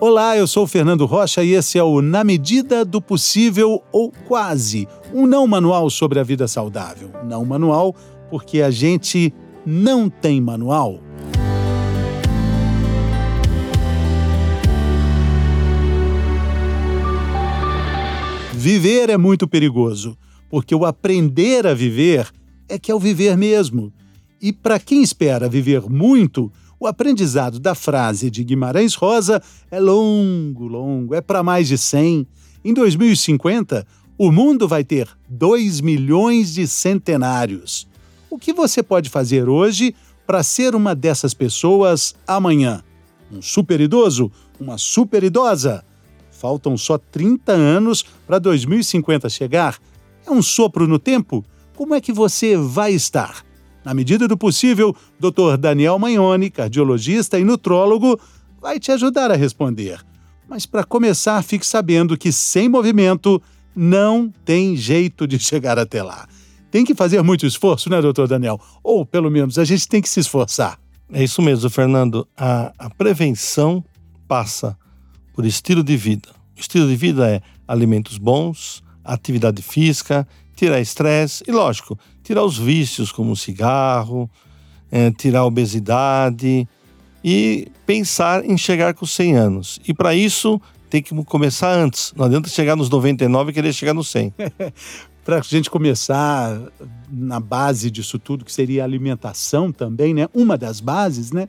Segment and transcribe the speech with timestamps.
[0.00, 4.12] Olá, eu sou o Fernando Rocha e esse é o Na Medida do Possível ou
[4.28, 7.10] Quase, um não manual sobre a vida saudável.
[7.24, 7.92] Não manual
[8.30, 9.34] porque a gente
[9.66, 11.00] não tem manual.
[18.52, 20.16] Viver é muito perigoso,
[20.48, 22.30] porque o aprender a viver
[22.68, 23.92] é que é o viver mesmo.
[24.40, 30.66] E para quem espera viver muito, o aprendizado da frase de Guimarães Rosa é longo,
[30.66, 32.26] longo, é para mais de 100.
[32.64, 37.88] Em 2050, o mundo vai ter 2 milhões de centenários.
[38.30, 39.94] O que você pode fazer hoje
[40.26, 42.82] para ser uma dessas pessoas amanhã?
[43.32, 44.30] Um super idoso?
[44.60, 45.84] Uma super idosa?
[46.30, 49.78] Faltam só 30 anos para 2050 chegar.
[50.24, 51.44] É um sopro no tempo?
[51.74, 53.47] Como é que você vai estar?
[53.88, 55.56] Na medida do possível, Dr.
[55.58, 58.20] Daniel Magnoni, cardiologista e nutrólogo,
[58.60, 59.98] vai te ajudar a responder.
[60.46, 63.40] Mas para começar, fique sabendo que sem movimento
[63.74, 66.28] não tem jeito de chegar até lá.
[66.70, 68.60] Tem que fazer muito esforço, né, doutor Daniel?
[68.84, 70.78] Ou, pelo menos, a gente tem que se esforçar.
[71.10, 72.28] É isso mesmo, Fernando.
[72.36, 73.82] A, a prevenção
[74.28, 74.76] passa
[75.32, 76.28] por estilo de vida.
[76.54, 81.98] O estilo de vida é alimentos bons, atividade física, tirar estresse e, lógico,
[82.28, 84.28] tirar os vícios como o cigarro,
[84.92, 86.68] é, tirar a obesidade
[87.24, 89.80] e pensar em chegar com 100 anos.
[89.88, 92.12] E para isso tem que começar antes.
[92.14, 94.34] Não adianta chegar nos 99 e querer chegar nos 100.
[95.24, 96.60] para a gente começar
[97.10, 100.28] na base disso tudo, que seria a alimentação também, né?
[100.34, 101.48] Uma das bases, né?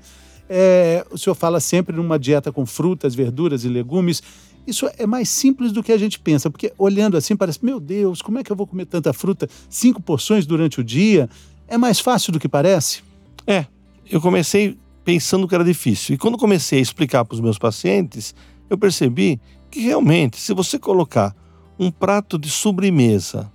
[0.50, 4.24] É, o senhor fala sempre numa dieta com frutas, verduras e legumes.
[4.70, 8.22] Isso é mais simples do que a gente pensa, porque olhando assim parece, meu Deus,
[8.22, 9.50] como é que eu vou comer tanta fruta?
[9.68, 11.28] Cinco porções durante o dia?
[11.68, 13.02] É mais fácil do que parece?
[13.48, 13.66] É,
[14.12, 16.14] eu comecei pensando que era difícil.
[16.14, 18.36] E quando comecei a explicar para os meus pacientes,
[18.70, 21.36] eu percebi que realmente, se você colocar
[21.80, 23.52] um prato de sobremesa,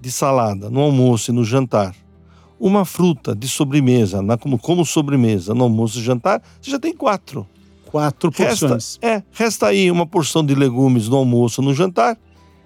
[0.00, 1.94] de salada, no almoço e no jantar,
[2.58, 6.92] uma fruta de sobremesa, na, como, como sobremesa, no almoço e jantar, você já tem
[6.92, 7.46] quatro
[7.90, 8.98] quatro porções.
[9.00, 12.16] Resta, é, resta aí uma porção de legumes no almoço, no jantar,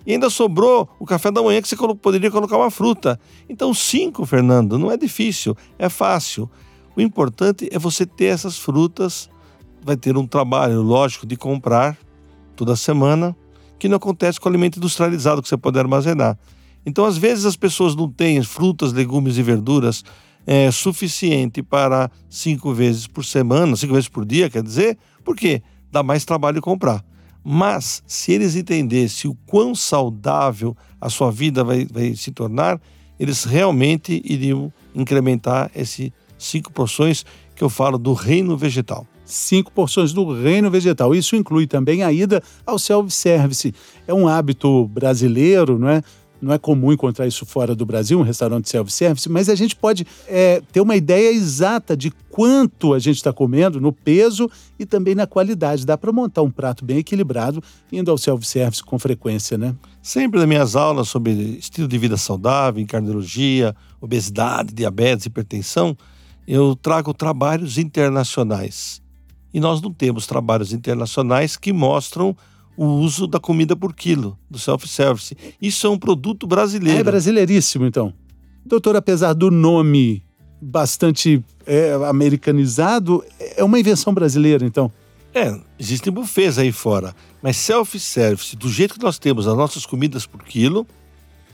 [0.07, 3.19] e ainda sobrou o café da manhã que você poderia colocar uma fruta.
[3.49, 6.51] Então, cinco, Fernando, não é difícil, é fácil.
[6.95, 9.31] O importante é você ter essas frutas.
[9.83, 11.97] Vai ter um trabalho, lógico, de comprar
[12.55, 13.35] toda semana,
[13.79, 16.39] que não acontece com alimento industrializado que você pode armazenar.
[16.85, 20.05] Então, às vezes, as pessoas não têm frutas, legumes e verduras
[20.47, 26.03] é, suficiente para cinco vezes por semana, cinco vezes por dia, quer dizer, porque dá
[26.03, 27.05] mais trabalho comprar.
[27.43, 32.81] Mas se eles entendessem o quão saudável a sua vida vai, vai se tornar,
[33.19, 37.25] eles realmente iriam incrementar esses cinco porções
[37.55, 39.07] que eu falo do reino vegetal.
[39.25, 41.15] Cinco porções do reino vegetal.
[41.15, 43.75] Isso inclui também a ida ao self-service.
[44.07, 46.03] É um hábito brasileiro, não é?
[46.45, 50.07] não é comum encontrar isso fora do Brasil, um restaurante self-service, mas a gente pode
[50.29, 55.15] é, ter uma ideia exata de quanto a gente está comendo, no peso e também
[55.15, 55.87] na qualidade.
[55.87, 57.63] Dá para montar um prato bem equilibrado
[57.93, 59.73] indo ao self-service com frequência, né?
[60.03, 65.97] Sempre nas minhas aulas sobre estilo de vida saudável, cardiologia, obesidade, diabetes, hipertensão,
[66.45, 69.01] eu trago trabalhos internacionais.
[69.53, 72.37] E nós não temos trabalhos internacionais que mostram
[72.77, 75.37] o uso da comida por quilo, do self-service.
[75.63, 76.99] Isso é um produto brasileiro.
[76.99, 78.13] É brasileiríssimo, então.
[78.67, 80.25] Doutor, apesar do nome
[80.61, 83.25] bastante é, americanizado,
[83.57, 84.91] é uma invenção brasileira, então.
[85.35, 90.27] É, existem buffets aí fora, mas self-service, do jeito que nós temos as nossas comidas
[90.27, 90.87] por quilo,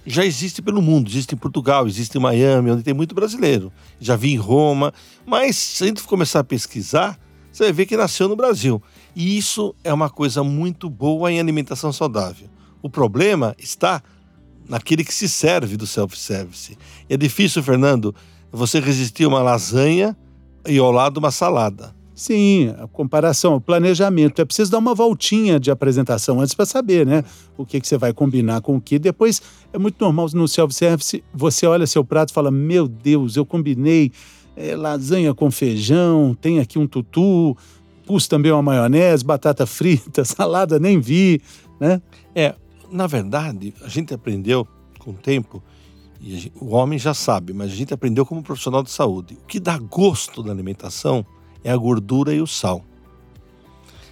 [0.06, 1.08] já existe pelo mundo.
[1.08, 3.72] Existe em Portugal, existe em Miami, onde tem muito brasileiro.
[3.98, 4.92] Já vi em Roma,
[5.24, 7.18] mas se a gente começar a pesquisar,
[7.52, 8.82] você vai ver que nasceu no Brasil.
[9.14, 12.48] E isso é uma coisa muito boa em alimentação saudável.
[12.82, 14.02] O problema está
[14.68, 16.78] naquele que se serve do self-service.
[17.08, 18.14] É difícil, Fernando,
[18.52, 20.16] você resistir uma lasanha
[20.66, 21.94] e ao lado uma salada.
[22.14, 24.42] Sim, a comparação, o planejamento.
[24.42, 27.24] É preciso dar uma voltinha de apresentação antes para saber, né?
[27.56, 28.98] O que, que você vai combinar com o que.
[28.98, 29.40] Depois,
[29.72, 34.12] é muito normal no self-service, você olha seu prato e fala: Meu Deus, eu combinei
[34.54, 37.56] é, lasanha com feijão, tem aqui um tutu,
[38.04, 41.40] pus também uma maionese, batata frita, salada, nem vi,
[41.80, 42.02] né?
[42.34, 42.54] É,
[42.90, 44.68] na verdade, a gente aprendeu
[44.98, 45.62] com o tempo,
[46.20, 49.38] e o homem já sabe, mas a gente aprendeu como profissional de saúde.
[49.42, 51.24] O que dá gosto da alimentação
[51.64, 52.84] é a gordura e o sal.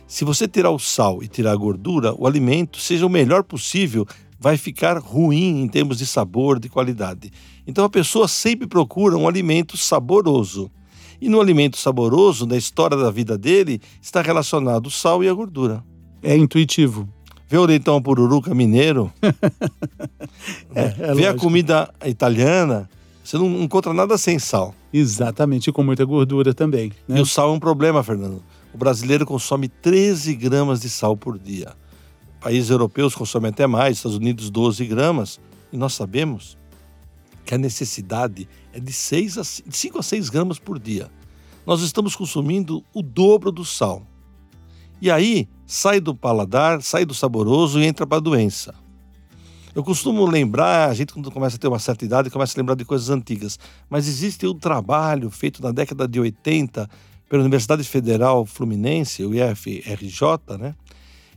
[0.06, 4.06] Se você tirar o sal e tirar a gordura, o alimento, seja o melhor possível,
[4.40, 7.30] vai ficar ruim em termos de sabor, de qualidade.
[7.66, 10.70] Então a pessoa sempre procura um alimento saboroso.
[11.20, 15.34] E no alimento saboroso, na história da vida dele, está relacionado o sal e a
[15.34, 15.84] gordura.
[16.22, 17.06] É intuitivo.
[17.48, 19.12] Vê o leitão pururuca mineiro,
[20.74, 22.88] É, é vê a comida italiana,
[23.24, 24.74] você não encontra nada sem sal.
[24.92, 26.92] Exatamente, e com muita gordura também.
[27.06, 27.18] Né?
[27.18, 28.42] E o sal é um problema, Fernando.
[28.72, 31.74] O brasileiro consome 13 gramas de sal por dia.
[32.40, 35.40] Países europeus consomem até mais, Estados Unidos 12 gramas.
[35.72, 36.56] E nós sabemos
[37.44, 41.10] que a necessidade é de, 6 a, de 5 a 6 gramas por dia.
[41.66, 44.06] Nós estamos consumindo o dobro do sal.
[45.00, 48.74] E aí sai do paladar, sai do saboroso e entra para a doença.
[49.74, 52.74] Eu costumo lembrar, a gente quando começa a ter uma certa idade, começa a lembrar
[52.74, 53.58] de coisas antigas,
[53.88, 56.88] mas existe um trabalho feito na década de 80
[57.28, 60.74] pela Universidade Federal Fluminense, o IFRJ, né?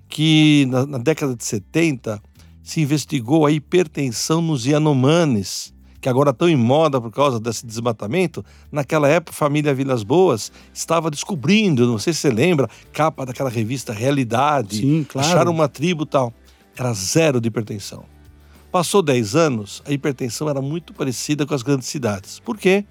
[0.08, 2.22] que na, na década de 70
[2.64, 8.44] se investigou a hipertensão nos Yanomamis, que agora estão em moda por causa desse desmatamento.
[8.72, 13.50] Naquela época, a família Vilas Boas estava descobrindo, não sei se você lembra, capa daquela
[13.50, 14.78] revista Realidade.
[14.78, 15.28] Sim, claro.
[15.28, 16.34] Acharam uma tribo e tal.
[16.76, 18.04] Era zero de hipertensão.
[18.72, 22.40] Passou 10 anos, a hipertensão era muito parecida com as grandes cidades.
[22.40, 22.86] Por quê?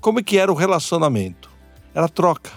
[0.00, 1.50] Como é que era o relacionamento?
[1.92, 2.52] Era troca.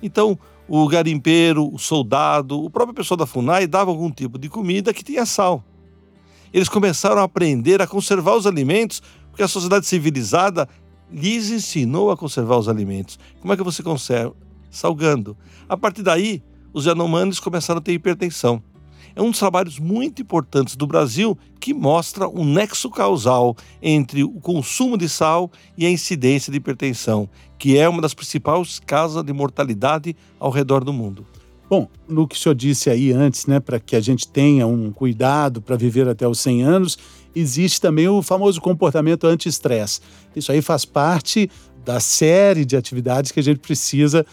[0.00, 0.38] Então,
[0.68, 5.02] o garimpeiro, o soldado, o próprio pessoal da FUNAI dava algum tipo de comida que
[5.02, 5.64] tinha sal.
[6.52, 10.68] Eles começaram a aprender a conservar os alimentos, porque a sociedade civilizada
[11.10, 13.18] lhes ensinou a conservar os alimentos.
[13.40, 14.34] Como é que você conserva?
[14.70, 15.36] Salgando.
[15.68, 16.42] A partir daí,
[16.72, 18.62] os Yanomamis começaram a ter hipertensão.
[19.14, 24.40] É um dos trabalhos muito importantes do Brasil que mostra um nexo causal entre o
[24.40, 29.32] consumo de sal e a incidência de hipertensão, que é uma das principais causas de
[29.32, 31.26] mortalidade ao redor do mundo.
[31.70, 34.90] Bom, no que o senhor disse aí antes, né, para que a gente tenha um
[34.90, 36.98] cuidado para viver até os 100 anos,
[37.32, 40.00] existe também o famoso comportamento anti-estresse.
[40.34, 41.48] Isso aí faz parte
[41.84, 44.26] da série de atividades que a gente precisa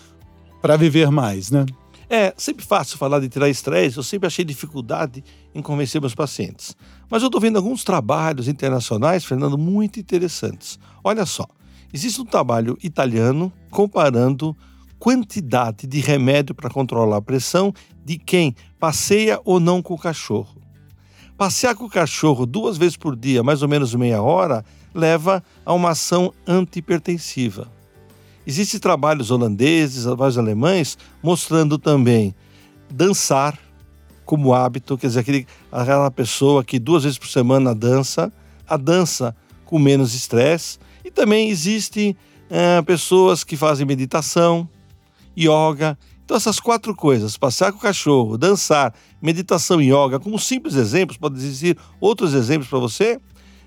[0.64, 1.64] para viver mais, né?
[2.10, 5.24] É sempre fácil falar de tirar estresse, eu sempre achei dificuldade
[5.54, 6.76] em convencer meus pacientes.
[7.08, 10.80] Mas eu estou vendo alguns trabalhos internacionais, Fernando, muito interessantes.
[11.04, 11.46] Olha só,
[11.94, 14.58] existe um trabalho italiano comparando
[15.00, 17.74] quantidade de remédio para controlar a pressão
[18.04, 20.56] de quem passeia ou não com o cachorro.
[21.38, 25.74] Passear com o cachorro duas vezes por dia, mais ou menos meia hora, leva a
[25.74, 27.72] uma ação antihipertensiva.
[28.46, 32.34] Existem trabalhos holandeses, trabalhos alemães, mostrando também
[32.90, 33.60] dançar
[34.26, 38.32] como hábito, quer dizer, aquele, aquela pessoa que duas vezes por semana dança,
[38.68, 40.80] a dança com menos estresse.
[41.04, 42.16] E também existem
[42.50, 44.68] eh, pessoas que fazem meditação,
[45.38, 45.98] yoga.
[46.26, 51.18] Então, essas quatro coisas, passear com o cachorro, dançar, meditação e yoga, como simples exemplos,
[51.18, 53.20] pode existir outros exemplos para você,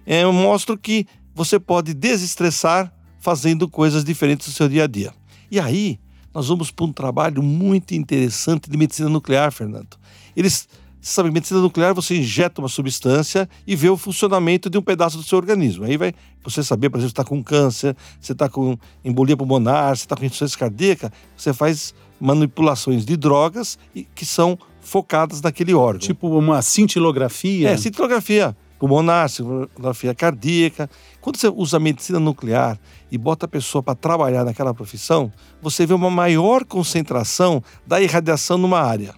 [0.05, 5.13] eh, mostram que você pode desestressar fazendo coisas diferentes do seu dia a dia.
[5.51, 5.99] E aí,
[6.35, 9.97] nós vamos para um trabalho muito interessante de medicina nuclear, Fernando.
[10.37, 10.69] Eles,
[11.01, 15.23] sabe, medicina nuclear você injeta uma substância e vê o funcionamento de um pedaço do
[15.23, 15.85] seu organismo.
[15.85, 16.13] Aí vai
[16.43, 20.17] você saber, por exemplo, você está com câncer, você está com embolia pulmonar, você está
[20.17, 26.01] com insuficiência cardíaca, você faz manipulações de drogas e- que são focadas naquele órgão.
[26.01, 27.71] Tipo uma cintilografia.
[27.71, 30.89] É, cintilografia pulmonar, cintilografia cardíaca.
[31.21, 32.79] Quando você usa medicina nuclear
[33.13, 35.31] e bota a pessoa para trabalhar naquela profissão,
[35.61, 39.15] você vê uma maior concentração da irradiação numa área.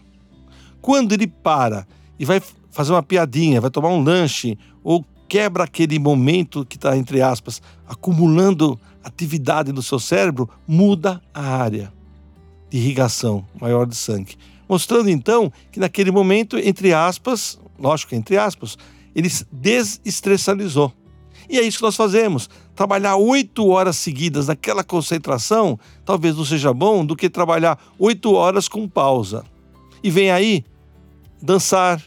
[0.83, 1.87] Quando ele para
[2.19, 6.97] e vai fazer uma piadinha, vai tomar um lanche ou quebra aquele momento que está,
[6.97, 11.93] entre aspas, acumulando atividade no seu cérebro, muda a área
[12.69, 14.37] de irrigação maior de sangue.
[14.69, 18.77] Mostrando então que naquele momento, entre aspas, lógico, entre aspas,
[19.15, 20.93] ele se desestressalizou.
[21.49, 22.49] E é isso que nós fazemos.
[22.75, 28.69] Trabalhar oito horas seguidas naquela concentração talvez não seja bom do que trabalhar oito horas
[28.69, 29.45] com pausa.
[30.03, 30.65] E vem aí
[31.43, 32.01] dançar,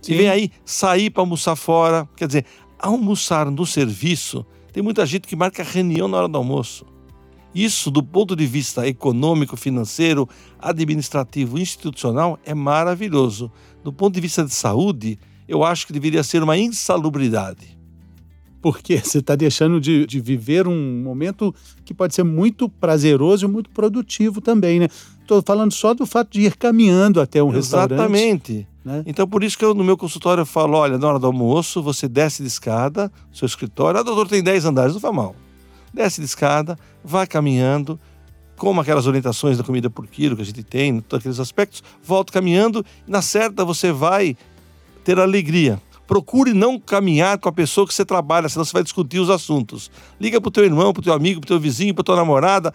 [0.00, 0.12] Sim.
[0.12, 2.08] e vem aí sair para almoçar fora.
[2.16, 2.46] Quer dizer,
[2.78, 6.86] almoçar no serviço, tem muita gente que marca reunião na hora do almoço.
[7.54, 10.28] Isso, do ponto de vista econômico, financeiro,
[10.58, 13.50] administrativo, institucional, é maravilhoso.
[13.82, 17.78] Do ponto de vista de saúde, eu acho que deveria ser uma insalubridade.
[18.60, 23.48] Porque você está deixando de, de viver um momento que pode ser muito prazeroso e
[23.48, 24.88] muito produtivo também, né?
[25.22, 27.92] Estou falando só do fato de ir caminhando até um restaurante.
[27.92, 28.68] Exatamente.
[28.86, 29.02] Né?
[29.04, 31.82] Então, por isso que eu, no meu consultório, eu falo: olha, na hora do almoço,
[31.82, 33.98] você desce de escada, seu escritório.
[33.98, 35.34] Ah, doutor, tem 10 andares, não faz mal.
[35.92, 37.98] Desce de escada, vai caminhando,
[38.56, 42.32] como aquelas orientações da comida por quilo que a gente tem, todos aqueles aspectos, volta
[42.32, 44.36] caminhando, e na certa você vai
[45.02, 45.82] ter alegria.
[46.06, 49.90] Procure não caminhar com a pessoa que você trabalha, senão você vai discutir os assuntos.
[50.20, 52.14] Liga para o teu irmão, para o teu amigo, para o teu vizinho, para tua
[52.14, 52.72] namorada.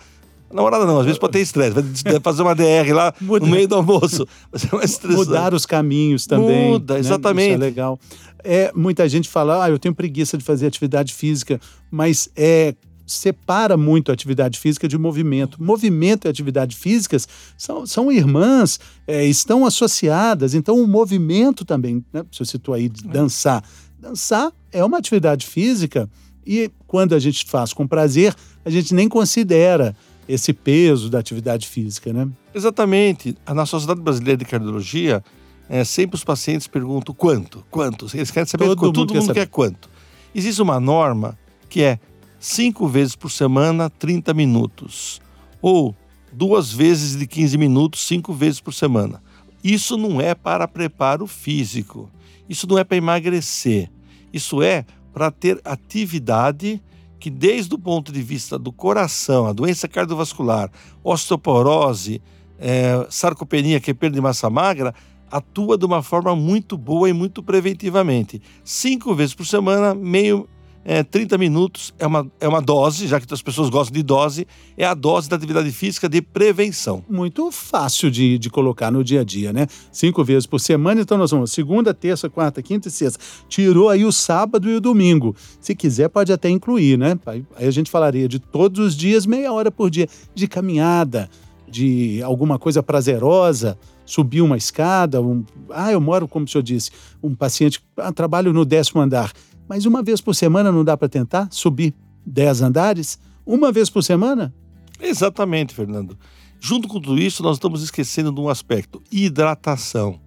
[0.53, 3.45] Namorada não, às vezes pode ter estresse, vai fazer uma DR lá Muda.
[3.45, 4.27] no meio do almoço.
[4.55, 6.71] Ser mais Mudar os caminhos também.
[6.71, 7.49] Muda, exatamente.
[7.49, 7.55] Né?
[7.55, 7.99] Isso é legal.
[8.43, 12.73] É, muita gente fala, ah, eu tenho preguiça de fazer atividade física, mas é
[13.05, 15.61] separa muito a atividade física de movimento.
[15.61, 17.27] Movimento e atividade físicas
[17.57, 20.53] são, são irmãs, é, estão associadas.
[20.53, 22.23] Então, o movimento também, né?
[22.31, 23.63] você citou aí dançar.
[23.99, 26.09] Dançar é uma atividade física
[26.45, 28.33] e quando a gente faz com prazer,
[28.65, 29.95] a gente nem considera
[30.33, 32.27] esse peso da atividade física, né?
[32.53, 33.35] Exatamente.
[33.53, 35.23] Na Sociedade Brasileira de Cardiologia,
[35.67, 38.07] é, sempre os pacientes perguntam quanto, quanto.
[38.13, 38.99] Eles querem saber todo quanto.
[38.99, 39.89] Mundo todo mundo quer, quer quanto.
[40.33, 41.37] Existe uma norma
[41.69, 41.99] que é
[42.39, 45.21] cinco vezes por semana, 30 minutos.
[45.61, 45.95] Ou
[46.31, 49.21] duas vezes de 15 minutos, cinco vezes por semana.
[49.61, 52.09] Isso não é para preparo físico.
[52.47, 53.89] Isso não é para emagrecer.
[54.33, 56.81] Isso é para ter atividade
[57.21, 60.71] que, desde o ponto de vista do coração, a doença cardiovascular,
[61.03, 62.19] osteoporose,
[62.59, 64.93] é, sarcopenia, que é perda de massa magra,
[65.29, 68.41] atua de uma forma muito boa e muito preventivamente.
[68.63, 70.49] Cinco vezes por semana, meio
[70.83, 74.47] é, 30 minutos é uma, é uma dose, já que as pessoas gostam de dose,
[74.75, 77.03] é a dose da atividade física de prevenção.
[77.07, 79.67] Muito fácil de, de colocar no dia a dia, né?
[79.91, 83.19] Cinco vezes por semana, então nós vamos segunda, terça, quarta, quinta e sexta.
[83.47, 85.35] Tirou aí o sábado e o domingo.
[85.59, 87.17] Se quiser, pode até incluir, né?
[87.25, 91.29] Aí a gente falaria de todos os dias, meia hora por dia, de caminhada,
[91.69, 93.77] de alguma coisa prazerosa
[94.11, 96.91] subir uma escada, um, ah, eu moro, como o senhor disse,
[97.23, 99.31] um paciente, ah, trabalho no décimo andar.
[99.71, 101.93] Mas uma vez por semana não dá para tentar subir
[102.25, 103.17] 10 andares?
[103.45, 104.53] Uma vez por semana?
[104.99, 106.17] Exatamente, Fernando.
[106.59, 110.19] Junto com tudo isso, nós estamos esquecendo de um aspecto: hidratação.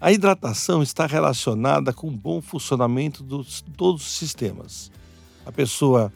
[0.00, 4.90] A hidratação está relacionada com o bom funcionamento de todos os sistemas.
[5.46, 6.12] A pessoa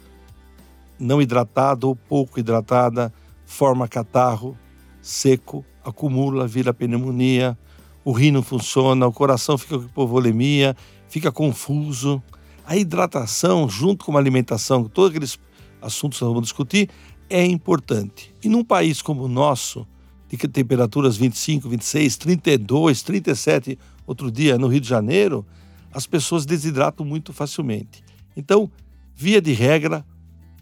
[0.99, 3.15] não hidratada ou pouco hidratada
[3.47, 4.59] forma catarro,
[5.01, 7.57] seco, acumula, vira pneumonia,
[8.05, 10.75] o rim não funciona, o coração fica com hipovolemia
[11.09, 12.23] fica confuso.
[12.67, 15.39] A hidratação, junto com uma alimentação, todos aqueles
[15.81, 16.89] assuntos que nós vamos discutir,
[17.31, 18.35] é importante.
[18.43, 19.87] E num país como o nosso,
[20.29, 25.47] de temperaturas 25, 26, 32, 37, outro dia no Rio de Janeiro,
[25.93, 28.05] as pessoas desidratam muito facilmente.
[28.37, 28.71] Então,
[29.15, 30.05] via de regra,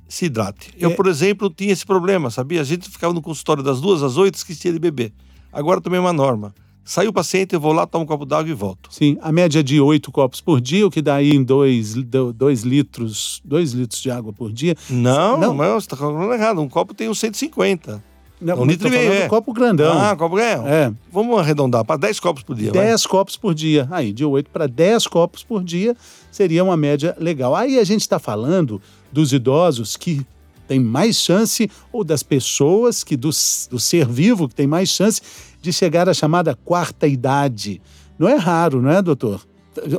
[0.08, 0.72] se hidrate.
[0.78, 0.94] Eu, é...
[0.94, 2.60] por exemplo, tinha esse problema, sabia?
[2.60, 5.12] A gente ficava no consultório das duas às oito, esquecia de beber.
[5.52, 6.54] Agora também é uma norma.
[6.86, 8.88] Saiu o paciente, eu vou lá, tomo um copo d'água e volto.
[8.92, 11.94] Sim, a média é de oito copos por dia, o que dá aí em dois,
[12.32, 14.76] dois litros, dois litros de água por dia.
[14.88, 16.60] Não, não, não você está falando errado.
[16.60, 18.00] Um copo tem uns 150.
[18.40, 19.12] Não, um litro e meio.
[19.12, 19.28] É.
[19.28, 19.98] copo grandão.
[19.98, 20.68] Ah, copo grandão.
[20.68, 20.92] É.
[21.10, 22.70] Vamos arredondar para 10 copos por dia.
[22.70, 23.88] 10 copos por dia.
[23.90, 25.96] Aí, de 8 para 10 copos por dia
[26.30, 27.56] seria uma média legal.
[27.56, 30.24] Aí a gente está falando dos idosos que
[30.68, 33.30] tem mais chance, ou das pessoas que do,
[33.70, 35.20] do ser vivo que tem mais chance
[35.66, 37.82] de chegar à chamada quarta idade.
[38.16, 39.44] Não é raro, não é, doutor?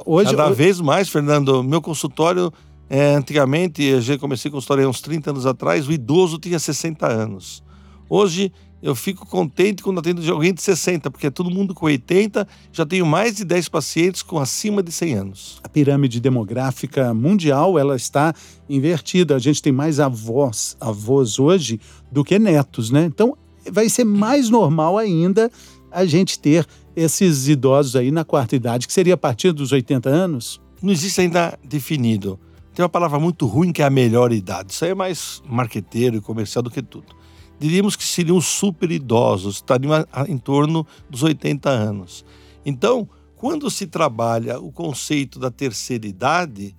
[0.06, 1.62] Hoje, Cada vez mais, Fernando.
[1.62, 2.54] Meu consultório,
[2.90, 7.62] é, antigamente, eu comecei a consultório uns 30 anos atrás, o idoso tinha 60 anos.
[8.10, 8.50] Hoje,
[8.82, 12.48] eu fico contente quando atendo de alguém de 60, porque é todo mundo com 80,
[12.72, 15.60] já tenho mais de 10 pacientes com acima de 100 anos.
[15.64, 18.34] A pirâmide demográfica mundial, ela está
[18.70, 19.36] invertida.
[19.36, 21.78] A gente tem mais avós, avós hoje
[22.10, 23.04] do que netos, né?
[23.04, 23.36] Então,
[23.72, 25.52] vai ser mais normal ainda
[25.92, 30.10] a gente ter esses idosos aí na quarta idade, que seria a partir dos 80
[30.10, 30.60] anos?
[30.82, 32.40] Não existe ainda definido.
[32.74, 34.74] Tem uma palavra muito ruim que é a melhor idade.
[34.74, 37.16] Isso aí é mais marqueteiro e comercial do que tudo.
[37.60, 42.24] Diríamos que seriam super idosos, estariam em torno dos 80 anos.
[42.64, 46.76] Então, quando se trabalha o conceito da terceira idade,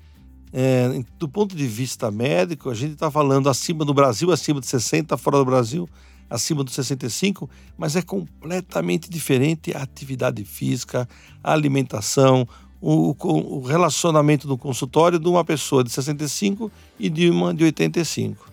[0.53, 4.67] é, do ponto de vista médico, a gente está falando acima do Brasil, acima de
[4.67, 5.89] 60, fora do Brasil,
[6.29, 11.09] acima dos 65, mas é completamente diferente a atividade física,
[11.43, 12.47] a alimentação,
[12.81, 18.51] o, o relacionamento no consultório de uma pessoa de 65 e de uma de 85.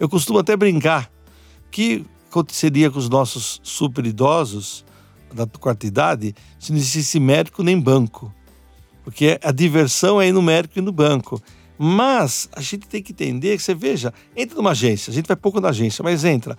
[0.00, 1.10] Eu costumo até brincar
[1.70, 4.84] que aconteceria com os nossos super idosos
[5.32, 8.32] da quarta idade se não existisse médico nem banco.
[9.04, 11.40] Porque a diversão é ir no médico e no banco.
[11.78, 15.36] Mas a gente tem que entender que você veja, entra numa agência, a gente vai
[15.36, 16.58] pouco na agência, mas entra.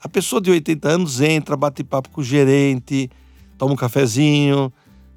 [0.00, 3.10] A pessoa de 80 anos entra, bate papo com o gerente,
[3.58, 4.72] toma um cafezinho,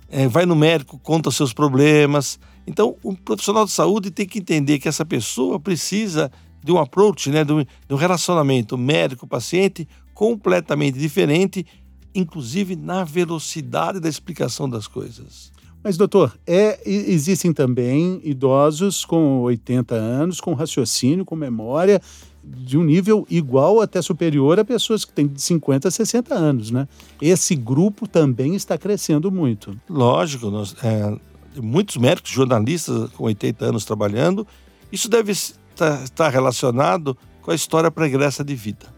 [0.10, 2.38] é, vai no médico, conta seus problemas.
[2.68, 6.32] Então, o profissional de saúde tem que entender que essa pessoa precisa
[6.64, 11.66] de um approach, né, de um, de um relacionamento médico-paciente completamente diferente,
[12.14, 15.52] inclusive na velocidade da explicação das coisas.
[15.84, 22.02] Mas, doutor, é, existem também idosos com 80 anos, com raciocínio, com memória,
[22.44, 26.72] de um nível igual até superior a pessoas que têm de 50 a 60 anos,
[26.72, 26.88] né?
[27.22, 29.80] Esse grupo também está crescendo muito.
[29.90, 31.16] Lógico, nós, é,
[31.62, 34.46] muitos médicos, jornalistas com 80 anos trabalhando,
[34.92, 38.94] isso deve estar relacionado com a história pregressa de vida.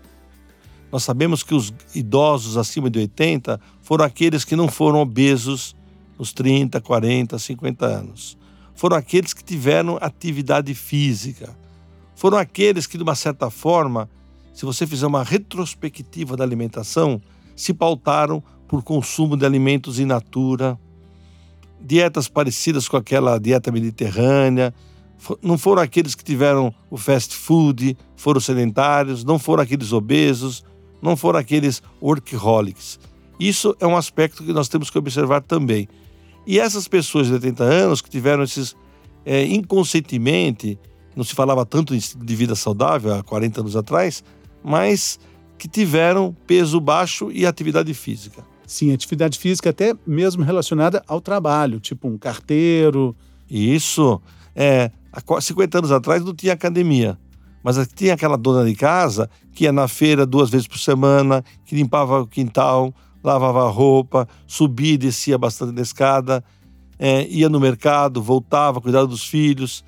[0.91, 5.75] Nós sabemos que os idosos acima de 80 foram aqueles que não foram obesos
[6.17, 8.37] nos 30, 40, 50 anos.
[8.73, 11.55] Foram aqueles que tiveram atividade física.
[12.15, 14.09] Foram aqueles que, de uma certa forma,
[14.53, 17.21] se você fizer uma retrospectiva da alimentação,
[17.55, 20.79] se pautaram por consumo de alimentos in natura,
[21.79, 24.73] dietas parecidas com aquela dieta mediterrânea.
[25.41, 30.63] Não foram aqueles que tiveram o fast food, foram sedentários, não foram aqueles obesos,
[31.01, 32.99] não foram aqueles workaholics.
[33.39, 35.87] Isso é um aspecto que nós temos que observar também.
[36.47, 38.75] E essas pessoas de 80 anos que tiveram esses
[39.25, 40.79] é, inconscientemente,
[41.15, 44.23] não se falava tanto de vida saudável há 40 anos atrás,
[44.63, 45.19] mas
[45.57, 48.43] que tiveram peso baixo e atividade física.
[48.67, 53.15] Sim, atividade física até mesmo relacionada ao trabalho, tipo um carteiro.
[53.49, 54.21] Isso.
[54.55, 57.17] É, há 50 anos atrás não tinha academia,
[57.63, 61.75] mas tinha aquela dona de casa que ia na feira duas vezes por semana, que
[61.75, 62.93] limpava o quintal,
[63.23, 66.43] lavava roupa, subia e descia bastante na escada,
[66.97, 69.83] é, ia no mercado, voltava, cuidava dos filhos.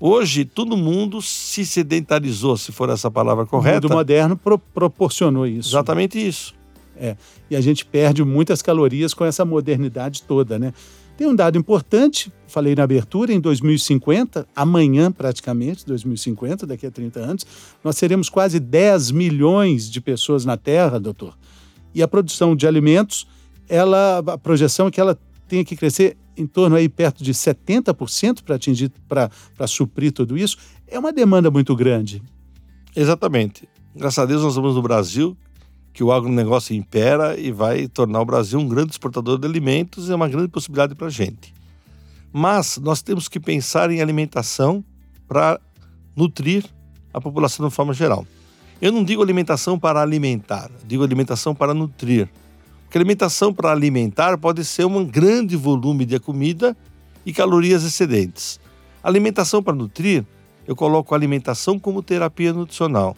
[0.00, 3.86] Hoje, todo mundo se sedentarizou, se for essa palavra correta.
[3.86, 5.70] O mundo moderno pro proporcionou isso.
[5.70, 6.54] Exatamente isso.
[6.96, 7.16] É,
[7.50, 10.72] e a gente perde muitas calorias com essa modernidade toda, né?
[11.16, 17.18] Tem um dado importante, falei na abertura, em 2050, amanhã praticamente, 2050, daqui a 30
[17.18, 17.46] anos,
[17.82, 21.36] nós seremos quase 10 milhões de pessoas na Terra, doutor.
[21.92, 23.26] E a produção de alimentos,
[23.68, 28.42] ela, a projeção é que ela tenha que crescer em torno aí perto de 70%
[28.42, 30.56] para atingir, para suprir tudo isso.
[30.86, 32.22] É uma demanda muito grande.
[32.94, 33.68] Exatamente.
[33.94, 35.36] Graças a Deus nós estamos no Brasil,
[35.92, 40.14] que o agronegócio impera e vai tornar o Brasil um grande exportador de alimentos é
[40.14, 41.52] uma grande possibilidade para a gente.
[42.32, 44.84] Mas nós temos que pensar em alimentação
[45.26, 45.60] para
[46.14, 46.64] nutrir
[47.12, 48.26] a população de forma geral.
[48.80, 52.28] Eu não digo alimentação para alimentar, digo alimentação para nutrir.
[52.88, 56.74] Porque alimentação para alimentar pode ser um grande volume de comida
[57.24, 58.58] e calorias excedentes.
[59.02, 60.24] Alimentação para nutrir,
[60.66, 63.14] eu coloco alimentação como terapia nutricional.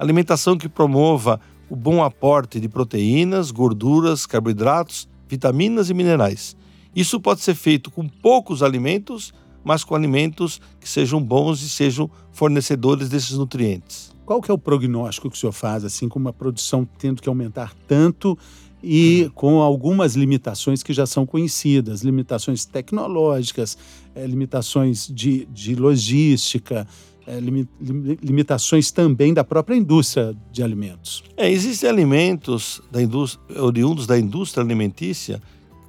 [0.00, 6.56] Alimentação que promova o bom aporte de proteínas, gorduras, carboidratos, vitaminas e minerais.
[6.94, 12.10] Isso pode ser feito com poucos alimentos, mas com alimentos que sejam bons e sejam
[12.32, 14.12] fornecedores desses nutrientes.
[14.26, 17.28] Qual que é o prognóstico que o senhor faz, assim, com uma produção tendo que
[17.28, 18.36] aumentar tanto
[18.84, 23.78] e com algumas limitações que já são conhecidas, limitações tecnológicas,
[24.14, 26.86] é, limitações de, de logística,
[27.26, 31.24] é, limitações também da própria indústria de alimentos.
[31.36, 35.40] É, existem alimentos da indústria, oriundos da indústria alimentícia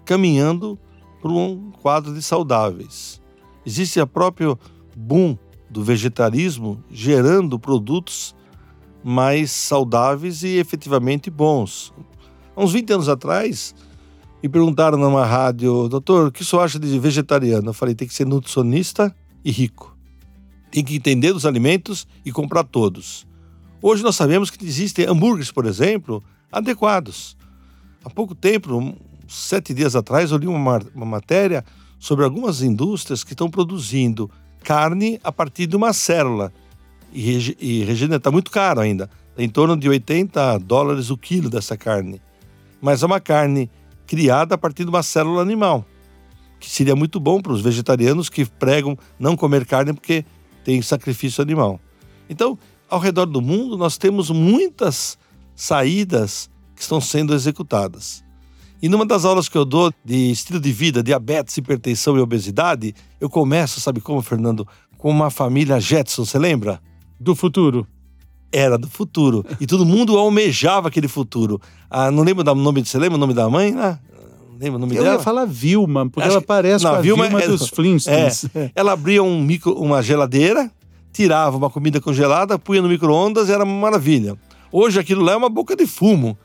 [0.05, 0.79] caminhando
[1.21, 3.21] para um quadro de saudáveis.
[3.65, 4.58] Existe a próprio
[4.95, 5.38] boom
[5.69, 8.34] do vegetarismo gerando produtos
[9.03, 11.93] mais saudáveis e efetivamente bons.
[12.56, 13.76] Há uns 20 anos atrás,
[14.41, 17.70] me perguntaram numa rádio, doutor, o que o senhor acha de vegetariano?
[17.70, 19.13] Eu falei, tem que ser nutricionista
[19.44, 19.96] e rico.
[20.72, 23.28] Tem que entender dos alimentos e comprar todos.
[23.82, 27.36] Hoje nós sabemos que existem hambúrgueres, por exemplo, adequados.
[28.04, 28.96] Há pouco tempo,
[29.28, 31.65] sete dias atrás, eu li uma, uma matéria
[32.00, 34.30] sobre algumas indústrias que estão produzindo
[34.63, 36.54] carne a partir de uma célula.
[37.13, 39.10] E, e regenera, está muito caro ainda.
[39.36, 42.22] Tá em torno de 80 dólares o quilo dessa carne.
[42.86, 43.67] Mas é uma carne
[44.06, 45.84] criada a partir de uma célula animal.
[46.60, 50.24] Que seria muito bom para os vegetarianos que pregam não comer carne porque
[50.63, 51.80] tem sacrifício animal.
[52.30, 55.17] Então, ao redor do mundo, nós temos muitas
[55.56, 58.24] saídas que estão sendo executadas.
[58.80, 62.93] E numa das aulas que eu dou de estilo de vida, diabetes, hipertensão e obesidade,
[63.19, 64.67] eu começo, sabe como, Fernando?
[64.95, 66.80] Com uma família Jetson, você lembra?
[67.19, 67.88] Do futuro.
[68.51, 69.45] Era do futuro.
[69.60, 71.60] E todo mundo almejava aquele futuro.
[71.89, 73.99] Ah, não lembro do nome, você lembra o nome da mãe, né?
[74.60, 75.15] Lembra o nome eu dela?
[75.15, 77.67] Eu ia falar Vilma, porque Acho ela parece não, com a Vilma, Vilma é, dos
[77.69, 78.45] Flintstones.
[78.55, 80.71] É, ela abria um micro, uma geladeira,
[81.12, 84.38] tirava uma comida congelada, punha no micro-ondas, era uma maravilha.
[84.71, 86.38] Hoje aquilo lá é uma boca de fumo.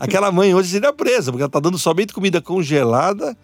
[0.00, 3.36] Aquela mãe hoje seria presa, porque ela está dando somente comida congelada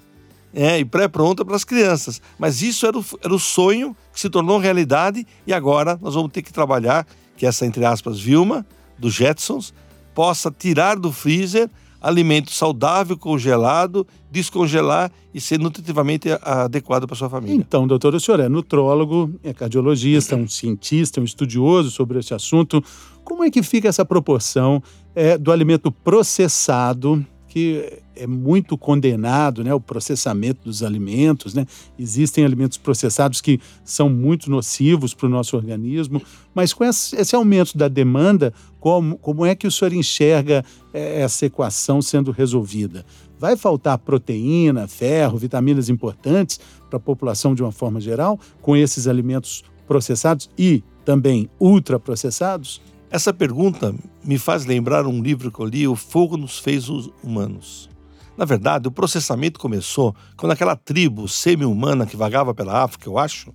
[0.52, 2.20] é, e pré-pronta para as crianças.
[2.38, 6.32] Mas isso era o, era o sonho que se tornou realidade e agora nós vamos
[6.32, 7.06] ter que trabalhar
[7.36, 8.66] que essa, entre aspas, Vilma,
[8.98, 9.72] dos Jetsons,
[10.14, 11.68] possa tirar do freezer
[12.04, 17.56] alimento saudável, congelado, descongelar e ser nutritivamente adequado para sua família.
[17.56, 22.84] Então, doutor, o senhor é nutrólogo, é cardiologista, um cientista, um estudioso sobre esse assunto.
[23.24, 24.82] Como é que fica essa proporção
[25.14, 31.66] é, do alimento processado que é muito condenado, né, o processamento dos alimentos, né?
[31.98, 36.22] Existem alimentos processados que são muito nocivos para o nosso organismo,
[36.54, 41.46] mas com esse aumento da demanda, como, como é que o senhor enxerga é, essa
[41.46, 43.04] equação sendo resolvida?
[43.38, 49.06] Vai faltar proteína, ferro, vitaminas importantes para a população de uma forma geral com esses
[49.06, 52.80] alimentos processados e também ultraprocessados?
[53.10, 56.88] Essa pergunta me faz lembrar um livro que eu li, O Fogo nos Fez
[57.22, 57.93] Humanos.
[58.36, 63.54] Na verdade, o processamento começou quando aquela tribo semi-humana que vagava pela África, eu acho,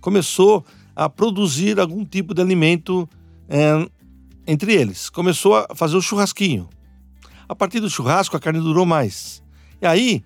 [0.00, 3.08] começou a produzir algum tipo de alimento
[3.48, 3.88] é,
[4.46, 5.08] entre eles.
[5.08, 6.68] Começou a fazer o churrasquinho.
[7.48, 9.42] A partir do churrasco, a carne durou mais.
[9.80, 10.24] E aí,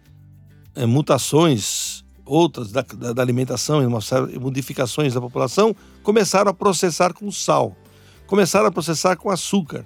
[0.74, 7.76] é, mutações outras da, da, alimentação e modificações da população começaram a processar com sal
[8.30, 9.84] começaram a processar com açúcar.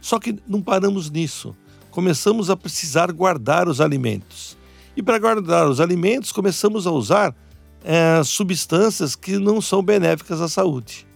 [0.00, 1.54] Só que não paramos nisso.
[1.96, 4.54] Começamos a precisar guardar os alimentos.
[4.94, 7.34] E para guardar os alimentos, começamos a usar
[7.82, 11.06] é, substâncias que não são benéficas à saúde: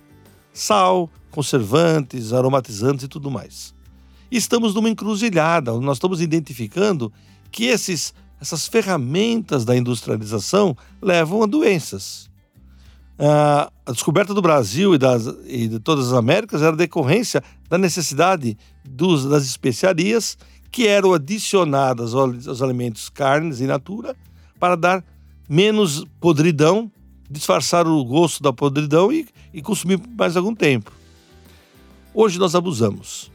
[0.54, 3.74] sal, conservantes, aromatizantes e tudo mais.
[4.32, 7.12] Estamos numa encruzilhada, nós estamos identificando
[7.52, 12.30] que esses, essas ferramentas da industrialização levam a doenças.
[13.18, 17.76] Ah, a descoberta do Brasil e, das, e de todas as Américas era decorrência da
[17.76, 20.38] necessidade dos, das especiarias
[20.70, 24.16] que eram adicionadas aos, alimentos carnes in natura
[24.58, 25.04] para dar
[25.48, 26.90] menos podridão,
[27.28, 30.92] disfarçar o gosto da podridão e, e consumir por mais algum tempo.
[32.14, 33.30] Hoje nós abusamos.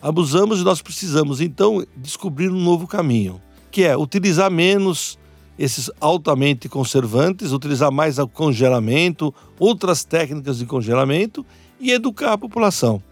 [0.00, 3.40] Abusamos e nós precisamos então descobrir um novo caminho,
[3.70, 5.18] que é utilizar menos
[5.58, 11.46] esses altamente conservantes, utilizar mais o congelamento, outras técnicas de congelamento
[11.78, 13.02] e educar a população.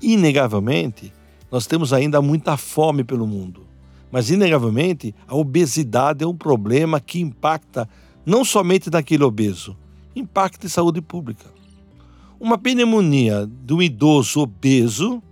[0.00, 1.12] Inegavelmente,
[1.56, 3.66] nós temos ainda muita fome pelo mundo,
[4.12, 7.88] mas inegavelmente a obesidade é um problema que impacta
[8.26, 9.74] não somente naquele obeso,
[10.14, 11.46] impacta em saúde pública.
[12.38, 15.22] Uma pneumonia de um idoso obeso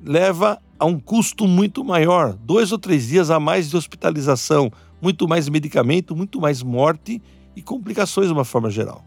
[0.00, 4.70] leva a um custo muito maior, dois ou três dias a mais de hospitalização,
[5.02, 7.20] muito mais medicamento, muito mais morte
[7.56, 9.04] e complicações de uma forma geral.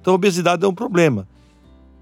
[0.00, 1.28] Então, a obesidade é um problema.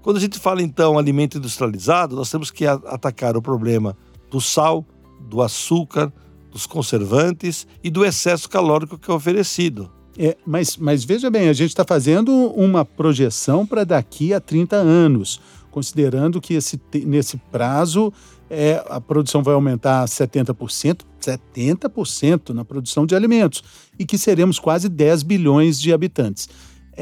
[0.01, 3.97] Quando a gente fala, então, alimento industrializado, nós temos que atacar o problema
[4.29, 4.85] do sal,
[5.19, 6.11] do açúcar,
[6.51, 9.91] dos conservantes e do excesso calórico que é oferecido.
[10.17, 14.75] É, mas, mas veja bem, a gente está fazendo uma projeção para daqui a 30
[14.75, 15.39] anos,
[15.71, 18.11] considerando que esse, nesse prazo
[18.49, 23.63] é, a produção vai aumentar 70%, 70% na produção de alimentos,
[23.97, 26.49] e que seremos quase 10 bilhões de habitantes.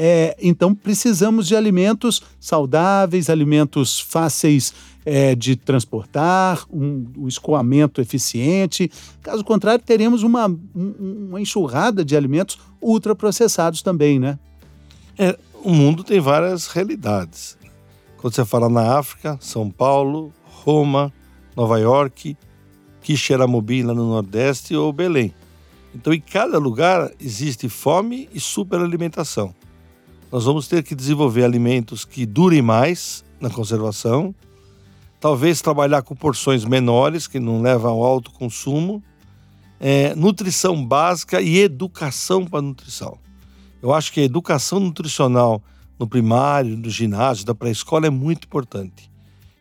[0.00, 4.72] É, então, precisamos de alimentos saudáveis, alimentos fáceis
[5.04, 8.88] é, de transportar, um, um, escoamento eficiente.
[9.20, 14.38] Caso contrário, teremos uma, um, uma enxurrada de alimentos ultraprocessados também, né?
[15.18, 17.58] É, o mundo tem várias realidades.
[18.18, 21.12] Quando você fala na África, São Paulo, Roma,
[21.56, 22.36] Nova York,
[23.02, 25.34] Quixeramobim lá no Nordeste ou Belém.
[25.92, 29.57] Então, em cada lugar existe fome e superalimentação.
[30.30, 34.34] Nós vamos ter que desenvolver alimentos que durem mais na conservação,
[35.18, 39.02] talvez trabalhar com porções menores, que não levam ao alto consumo,
[39.80, 43.16] é, nutrição básica e educação para nutrição.
[43.80, 45.62] Eu acho que a educação nutricional
[45.98, 49.10] no primário, no ginásio, da pré-escola é muito importante.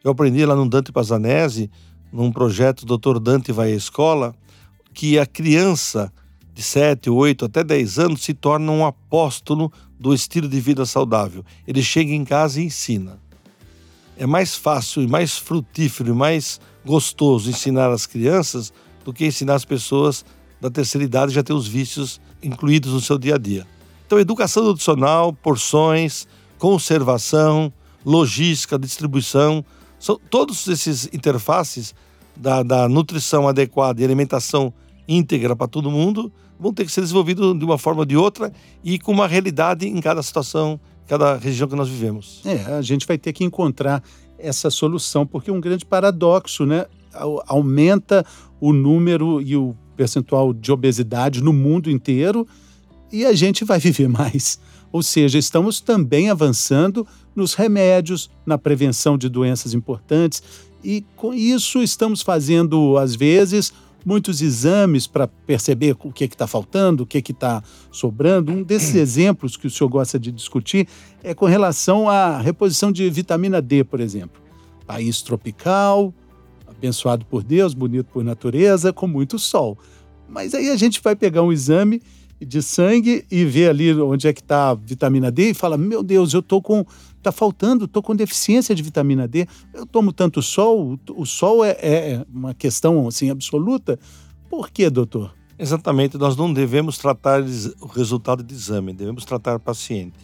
[0.04, 1.72] Eu aprendi lá no Dante Pazanese
[2.12, 4.36] num projeto Doutor Dante vai à escola,
[4.94, 6.12] que a criança
[6.58, 11.46] de 7, 8 até 10 anos se torna um apóstolo do estilo de vida saudável.
[11.68, 13.20] Ele chega em casa e ensina.
[14.18, 18.74] É mais fácil e mais frutífero e mais gostoso ensinar as crianças
[19.06, 20.26] do que ensinar as pessoas
[20.60, 23.68] da terceira idade já ter os vícios incluídos no seu dia a dia.
[24.08, 27.72] Então, educação nutricional, porções, conservação,
[28.04, 29.64] logística, distribuição,
[30.00, 31.94] são, todos esses interfaces
[32.36, 34.74] da, da nutrição adequada e alimentação
[35.08, 38.52] íntegra para todo mundo vão ter que ser desenvolvidos de uma forma ou de outra
[38.84, 42.42] e com uma realidade em cada situação, cada região que nós vivemos.
[42.46, 44.04] É, a gente vai ter que encontrar
[44.38, 46.86] essa solução, porque é um grande paradoxo, né?
[47.48, 48.26] Aumenta
[48.60, 52.48] o número e o percentual de obesidade no mundo inteiro
[53.12, 54.60] e a gente vai viver mais.
[54.92, 60.42] Ou seja, estamos também avançando nos remédios, na prevenção de doenças importantes.
[60.84, 63.74] E com isso estamos fazendo, às vezes,
[64.06, 68.52] muitos exames para perceber o que está faltando, o que está sobrando.
[68.52, 70.88] Um desses exemplos que o senhor gosta de discutir
[71.24, 74.42] é com relação à reposição de vitamina D, por exemplo.
[74.86, 76.14] País tropical,
[76.68, 79.78] abençoado por Deus, bonito por natureza, com muito sol.
[80.28, 82.02] Mas aí a gente vai pegar um exame
[82.40, 86.04] de sangue e ver ali onde é que está a vitamina D e fala: Meu
[86.04, 86.86] Deus, eu estou com.
[87.18, 89.48] Está faltando, estou com deficiência de vitamina D.
[89.74, 94.00] Eu tomo tanto sol, o, sol é, é, uma questão assim absoluta.
[94.50, 95.34] Por quê, doutor?
[95.60, 97.42] Exatamente, nós não devemos tratar
[97.82, 100.16] o resultado de exame, devemos tratar o paciente.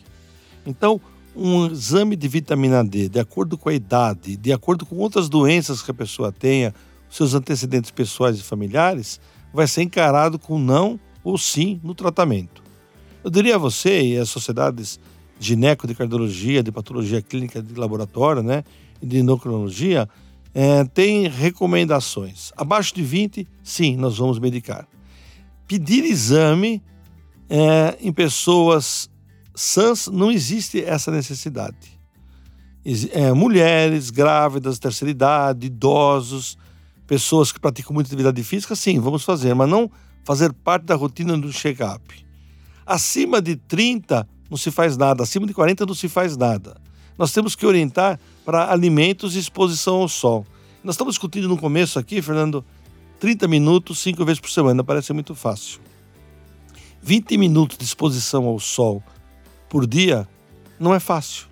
[0.65, 1.01] Então,
[1.35, 5.81] um exame de vitamina D, de acordo com a idade, de acordo com outras doenças
[5.81, 6.73] que a pessoa tenha,
[7.09, 9.19] seus antecedentes pessoais e familiares,
[9.51, 12.61] vai ser encarado com não ou sim no tratamento.
[13.23, 15.03] Eu diria a você e as sociedades de
[15.45, 18.63] gineco, de cardiologia, de patologia clínica de laboratório, né,
[19.01, 20.07] e de endocrinologia,
[20.53, 22.51] é, tem recomendações.
[22.55, 24.87] Abaixo de 20, sim, nós vamos medicar.
[25.67, 26.81] Pedir exame
[27.49, 29.09] é, em pessoas
[29.55, 31.93] sãs, não existe essa necessidade.
[33.11, 36.57] É, mulheres, grávidas, terceira idade, idosos,
[37.07, 39.89] pessoas que praticam muita atividade física, sim, vamos fazer, mas não
[40.23, 42.25] fazer parte da rotina do check-up.
[42.85, 46.77] Acima de 30 não se faz nada, acima de 40 não se faz nada.
[47.17, 50.45] Nós temos que orientar para alimentos e exposição ao sol.
[50.83, 52.65] Nós estamos discutindo no começo aqui, Fernando,
[53.19, 55.79] 30 minutos, cinco vezes por semana, parece muito fácil.
[57.01, 59.03] 20 minutos de exposição ao sol
[59.69, 60.27] por dia
[60.79, 61.47] não é fácil.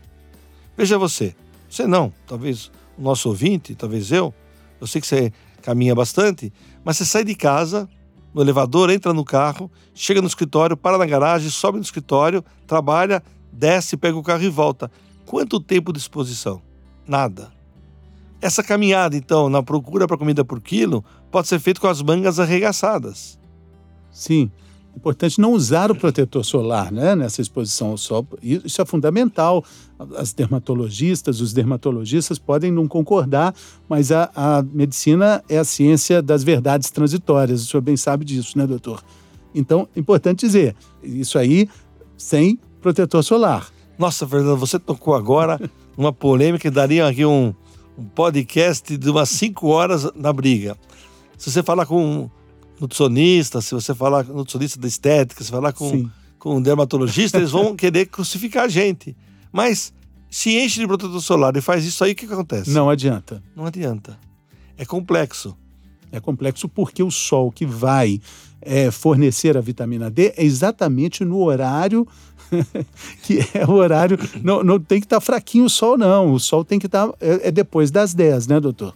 [0.78, 1.36] Veja você,
[1.70, 4.34] você não, talvez o nosso ouvinte, talvez eu,
[4.80, 6.52] eu sei que você caminha bastante,
[6.84, 7.88] mas você sai de casa
[8.34, 13.22] no elevador, entra no carro, chega no escritório, para na garagem, sobe no escritório, trabalha,
[13.52, 14.92] desce, pega o carro e volta.
[15.26, 16.62] Quanto tempo de exposição?
[17.08, 17.52] Nada.
[18.42, 22.40] Essa caminhada, então, na procura para comida por quilo, pode ser feita com as mangas
[22.40, 23.40] arregaçadas.
[24.12, 24.52] Sim.
[24.96, 28.28] Importante não usar o protetor solar né, nessa exposição ao sol.
[28.42, 29.64] Isso é fundamental.
[30.16, 33.56] As dermatologistas, os dermatologistas podem não concordar,
[33.88, 37.64] mas a, a medicina é a ciência das verdades transitórias.
[37.64, 39.02] O senhor bem sabe disso, né, doutor?
[39.56, 41.70] Então, importante dizer, isso aí
[42.18, 43.70] sem protetor solar.
[43.98, 45.60] Nossa, Fernando, você tocou agora
[45.98, 47.54] uma polêmica que daria aqui um,
[47.98, 50.78] um podcast de umas cinco horas na briga.
[51.38, 52.30] Se você falar com
[52.82, 57.52] nutricionista, se você falar com nutricionista da estética, se falar com, com um dermatologista, eles
[57.52, 59.16] vão querer crucificar a gente.
[59.52, 59.94] Mas
[60.30, 62.72] se enche de protetor solar e faz isso aí, o que acontece?
[62.72, 63.44] Não adianta.
[63.56, 64.18] Não adianta.
[64.78, 65.56] É complexo.
[66.12, 68.20] É complexo porque o sol que vai
[68.62, 72.08] é, fornecer a vitamina D é exatamente no horário
[73.24, 74.18] que é o horário.
[74.44, 76.34] Não, não tem que estar tá fraquinho o sol, não.
[76.34, 77.08] O sol tem que estar.
[77.08, 78.94] Tá, é, é, depois das 10, né, doutor?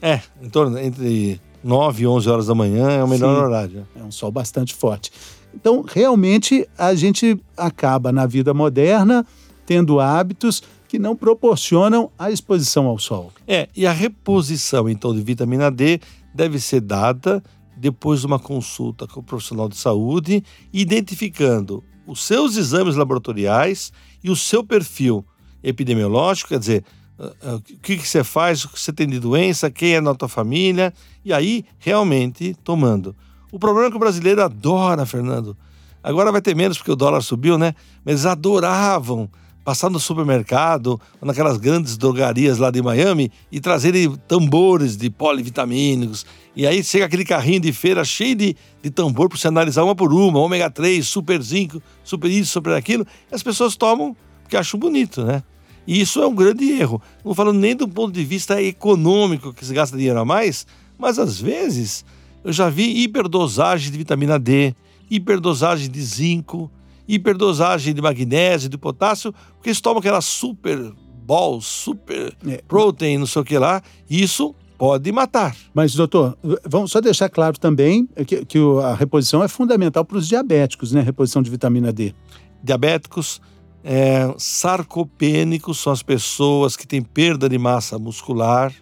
[0.00, 3.88] É, em torno entre 9, 11 horas da manhã é o melhor Sim, horário.
[3.96, 5.10] É um sol bastante forte.
[5.54, 9.26] Então, realmente, a gente acaba na vida moderna
[9.66, 13.32] tendo hábitos que não proporcionam a exposição ao sol.
[13.46, 16.00] É, e a reposição, então, de vitamina D
[16.34, 17.42] deve ser dada
[17.76, 20.42] depois de uma consulta com o profissional de saúde,
[20.72, 23.92] identificando os seus exames laboratoriais
[24.24, 25.24] e o seu perfil
[25.62, 26.84] epidemiológico, quer dizer,
[27.18, 30.28] o que, que você faz, o que você tem de doença, quem é na tua
[30.28, 33.14] família, e aí realmente tomando.
[33.50, 35.56] O problema é que o brasileiro adora, Fernando.
[36.02, 37.74] Agora vai ter menos porque o dólar subiu, né?
[38.04, 39.28] Mas eles adoravam
[39.64, 46.24] passar no supermercado, naquelas grandes drogarias lá de Miami e trazerem tambores de polivitamínicos.
[46.56, 49.94] E aí chega aquele carrinho de feira cheio de, de tambor para você analisar uma
[49.94, 53.06] por uma, ômega 3, super zinco, super isso, super aquilo.
[53.30, 55.42] E as pessoas tomam porque acham bonito, né?
[55.88, 57.00] E isso é um grande erro.
[57.24, 60.66] Não falando nem do ponto de vista econômico, que se gasta dinheiro a mais,
[60.98, 62.04] mas às vezes
[62.44, 64.74] eu já vi hiperdosagem de vitamina D,
[65.10, 66.70] hiperdosagem de zinco,
[67.08, 70.92] hiperdosagem de magnésio, de potássio, porque eles tomam aquela super
[71.26, 72.62] balls, super é.
[72.68, 75.56] protein, não sei o que lá, isso pode matar.
[75.72, 80.28] Mas, doutor, vamos só deixar claro também que, que a reposição é fundamental para os
[80.28, 81.00] diabéticos, né?
[81.00, 82.14] A reposição de vitamina D.
[82.62, 83.40] Diabéticos,
[83.84, 88.72] é, sarcopênicos são as pessoas que têm perda de massa muscular,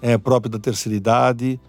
[0.00, 1.60] é, própria da terceira idade,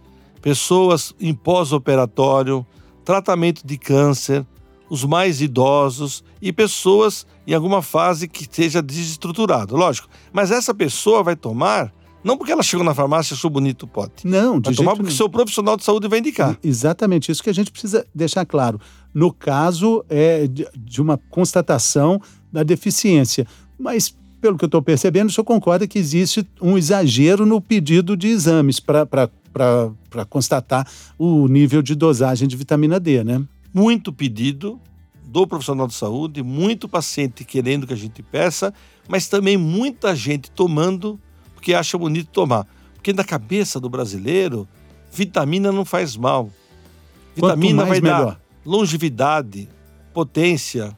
[0.42, 2.66] pessoas em pós-operatório,
[3.04, 4.46] tratamento de câncer,
[4.90, 10.08] os mais idosos e pessoas em alguma fase que esteja desestruturado, lógico.
[10.32, 11.92] Mas essa pessoa vai tomar
[12.26, 14.26] não porque ela chegou na farmácia e achou bonito o pote.
[14.26, 16.58] Não, de vai tomar porque o seu profissional de saúde vai indicar.
[16.64, 18.82] Exatamente, isso que a gente precisa deixar claro.
[19.16, 23.48] No caso é, de uma constatação da deficiência.
[23.80, 24.14] Mas
[24.46, 28.28] pelo que eu estou percebendo, o senhor concorda que existe um exagero no pedido de
[28.28, 29.28] exames para
[30.30, 33.42] constatar o nível de dosagem de vitamina D, né?
[33.74, 34.80] Muito pedido
[35.26, 38.72] do profissional de saúde, muito paciente querendo que a gente peça,
[39.08, 41.20] mas também muita gente tomando
[41.56, 42.68] porque acha bonito tomar.
[42.94, 44.68] Porque na cabeça do brasileiro,
[45.12, 46.52] vitamina não faz mal.
[47.36, 48.26] Vitamina vai melhor.
[48.26, 49.70] dar longevidade,
[50.14, 50.98] potência,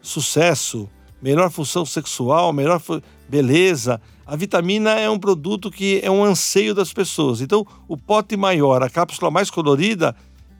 [0.00, 0.88] sucesso,
[1.20, 2.80] melhor função sexual, melhor
[3.28, 4.00] beleza.
[4.26, 7.40] A vitamina é um produto que é um anseio das pessoas.
[7.40, 10.14] Então, o pote maior, a cápsula mais colorida,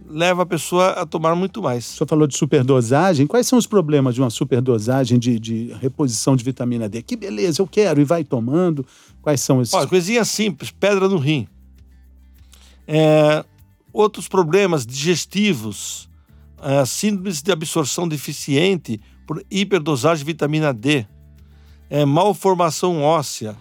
[0.07, 1.87] leva a pessoa a tomar muito mais.
[1.87, 3.27] O senhor falou de superdosagem.
[3.27, 7.03] Quais são os problemas de uma superdosagem de, de reposição de vitamina D?
[7.03, 8.87] Que beleza, eu quero, e vai tomando.
[9.21, 9.75] Quais são esses?
[9.75, 11.47] Olha, coisinha simples, pedra no rim.
[12.87, 13.45] É,
[13.93, 16.08] outros problemas digestivos,
[16.63, 21.07] é, síndromes de absorção deficiente por hiperdosagem de vitamina D,
[21.91, 23.57] é, malformação óssea,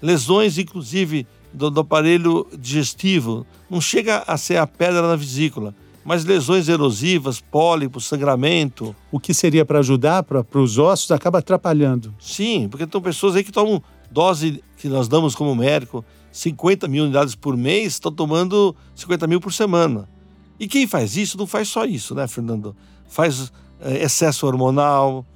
[0.00, 3.46] lesões, inclusive, do, do, aparelho digestivo.
[3.70, 5.74] Não chega a ser a pedra na vesícula,
[6.04, 8.94] mas lesões erosivas, pólipos, sangramento.
[9.10, 12.14] O que seria para ajudar para os ossos acaba atrapalhando.
[12.20, 17.04] Sim, porque tem pessoas aí que tomam dose que nós damos como médico, 50 mil
[17.04, 20.08] unidades por mês, estão tomando 50 mil por semana.
[20.58, 22.76] E quem faz isso não faz só isso, né, Fernando?
[23.08, 25.26] Faz é, excesso hormonal,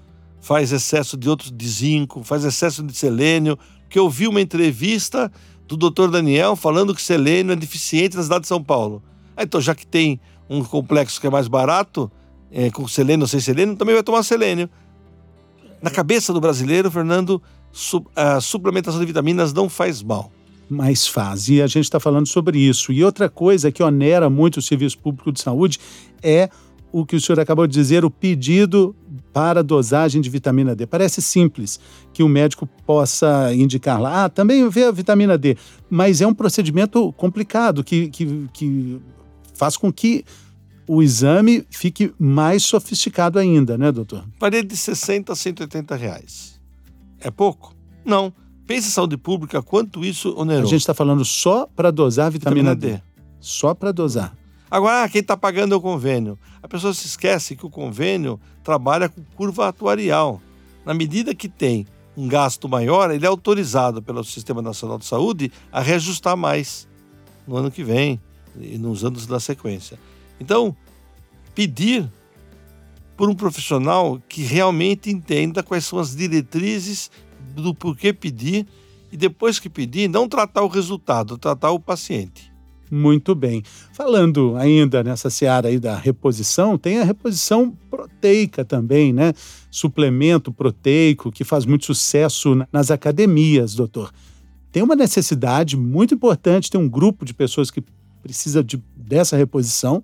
[0.40, 3.58] faz excesso de outros de zinco, faz excesso de selênio.
[3.88, 5.30] Que eu vi uma entrevista
[5.66, 6.10] do Dr.
[6.10, 9.02] Daniel falando que selênio é deficiente na cidade de São Paulo.
[9.36, 12.10] Ah, então, já que tem um complexo que é mais barato,
[12.50, 14.68] é, com selênio ou sem selênio, também vai tomar selênio.
[15.80, 17.40] Na cabeça do brasileiro, Fernando,
[18.16, 20.32] a suplementação de vitaminas não faz mal.
[20.68, 21.48] Mas faz.
[21.48, 22.92] E a gente está falando sobre isso.
[22.92, 25.78] E outra coisa que onera muito o serviço público de saúde
[26.22, 26.50] é
[26.92, 28.94] o que o senhor acabou de dizer, o pedido
[29.32, 30.86] para dosagem de vitamina D.
[30.86, 31.78] Parece simples
[32.12, 35.56] que o médico possa indicar lá, ah, também vê a vitamina D,
[35.88, 39.00] mas é um procedimento complicado que, que, que
[39.54, 40.24] faz com que
[40.86, 44.24] o exame fique mais sofisticado ainda, né, doutor?
[44.38, 46.58] Parede de 60 a 180 reais.
[47.20, 47.74] É pouco?
[48.04, 48.32] Não.
[48.68, 50.64] Pense em saúde pública, quanto isso onerou.
[50.64, 52.98] A gente está falando só para dosar vitamina, vitamina D.
[52.98, 53.02] D.
[53.40, 54.36] Só para dosar.
[54.70, 56.38] Agora, ah, quem está pagando é o convênio.
[56.62, 60.38] A pessoa se esquece que o convênio trabalha com curva atuarial.
[60.84, 65.50] Na medida que tem um gasto maior, ele é autorizado pelo Sistema Nacional de Saúde
[65.72, 66.86] a reajustar mais
[67.46, 68.20] no ano que vem
[68.60, 69.98] e nos anos da sequência.
[70.38, 70.76] Então,
[71.54, 72.06] pedir
[73.16, 77.10] por um profissional que realmente entenda quais são as diretrizes
[77.54, 78.66] do porquê pedir
[79.10, 82.52] e depois que pedir, não tratar o resultado, tratar o paciente.
[82.90, 83.62] Muito bem.
[83.92, 89.34] Falando ainda nessa seara aí da reposição, tem a reposição proteica também, né?
[89.70, 94.10] Suplemento proteico que faz muito sucesso nas academias, doutor.
[94.72, 97.82] Tem uma necessidade muito importante, tem um grupo de pessoas que
[98.22, 100.02] precisa de, dessa reposição,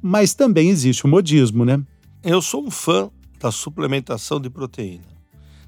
[0.00, 1.82] mas também existe o modismo, né?
[2.22, 5.13] Eu sou um fã da suplementação de proteína.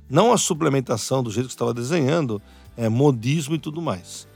[0.08, 2.40] Não a suplementação do jeito que estava desenhando,
[2.76, 4.28] é modismo e tudo mais.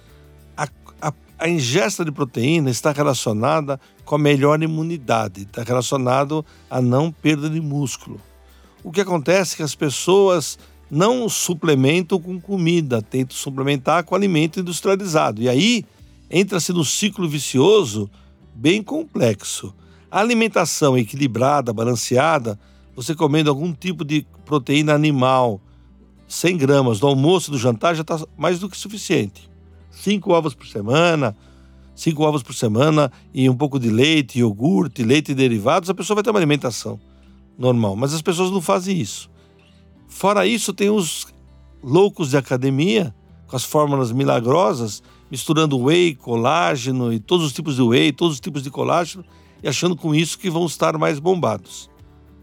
[0.57, 0.69] A,
[1.01, 7.13] a, a ingesta de proteína está relacionada com a melhor imunidade, está relacionado a não
[7.13, 8.21] perda de músculo.
[8.83, 10.59] O que acontece é que as pessoas
[10.91, 15.41] não suplementam com comida, tentam suplementar com alimento industrializado.
[15.41, 15.85] E aí
[16.29, 18.11] entra-se num ciclo vicioso
[18.55, 19.73] bem complexo.
[20.11, 22.59] A alimentação equilibrada, balanceada,
[23.03, 25.59] você comendo algum tipo de proteína animal,
[26.29, 29.51] 100 gramas do almoço do jantar já está mais do que suficiente.
[29.91, 31.35] Cinco ovos por semana,
[31.95, 36.17] cinco ovos por semana e um pouco de leite, iogurte, leite e derivados, a pessoa
[36.17, 37.01] vai ter uma alimentação
[37.59, 37.97] normal.
[37.97, 39.31] Mas as pessoas não fazem isso.
[40.07, 41.27] Fora isso, tem os
[41.83, 43.15] loucos de academia,
[43.47, 48.41] com as fórmulas milagrosas, misturando whey, colágeno e todos os tipos de whey, todos os
[48.41, 49.25] tipos de colágeno,
[49.63, 51.89] e achando com isso que vão estar mais bombados.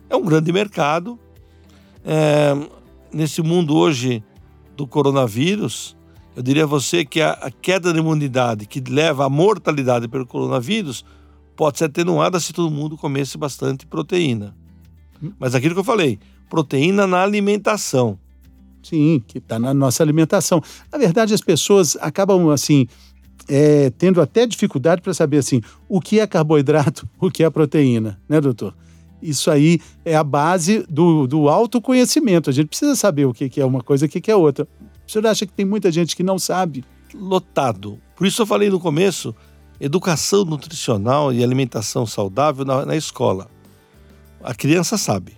[0.10, 1.20] É um grande mercado.
[2.06, 2.54] É,
[3.12, 4.24] nesse mundo hoje
[4.76, 5.96] do coronavírus,
[6.36, 10.26] eu diria a você que a, a queda da imunidade que leva à mortalidade pelo
[10.26, 11.04] coronavírus
[11.56, 14.56] pode ser atenuada se todo mundo comesse bastante proteína.
[15.39, 18.20] Mas aquilo que eu falei, proteína na alimentação.
[18.84, 20.62] Sim, que está na nossa alimentação.
[20.92, 22.88] Na verdade, as pessoas acabam assim
[23.50, 28.19] é, tendo até dificuldade para saber assim o que é carboidrato, o que é proteína,
[28.29, 28.73] né, doutor?
[29.22, 32.50] Isso aí é a base do, do autoconhecimento.
[32.50, 34.68] A gente precisa saber o que, é uma coisa e o que, que é outra.
[35.08, 36.84] O senhor acha que tem muita gente que não sabe?
[37.13, 38.00] Lotado.
[38.15, 39.34] Por isso eu falei no começo,
[39.80, 43.50] educação nutricional e alimentação saudável na, na escola.
[44.44, 45.38] A criança sabe.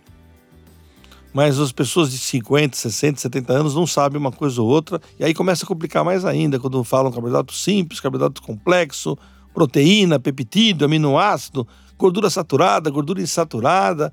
[1.33, 5.23] mas as pessoas de 50, 60, 70 anos não sabem uma coisa ou outra, e
[5.23, 9.17] aí começa a complicar mais ainda quando falam carboidrato simples, carboidrato complexo,
[9.53, 11.67] proteína, peptídeo, aminoácido,
[11.99, 14.11] gordura saturada, gordura insaturada,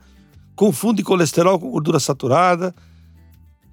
[0.55, 2.75] confunde colesterol com gordura saturada.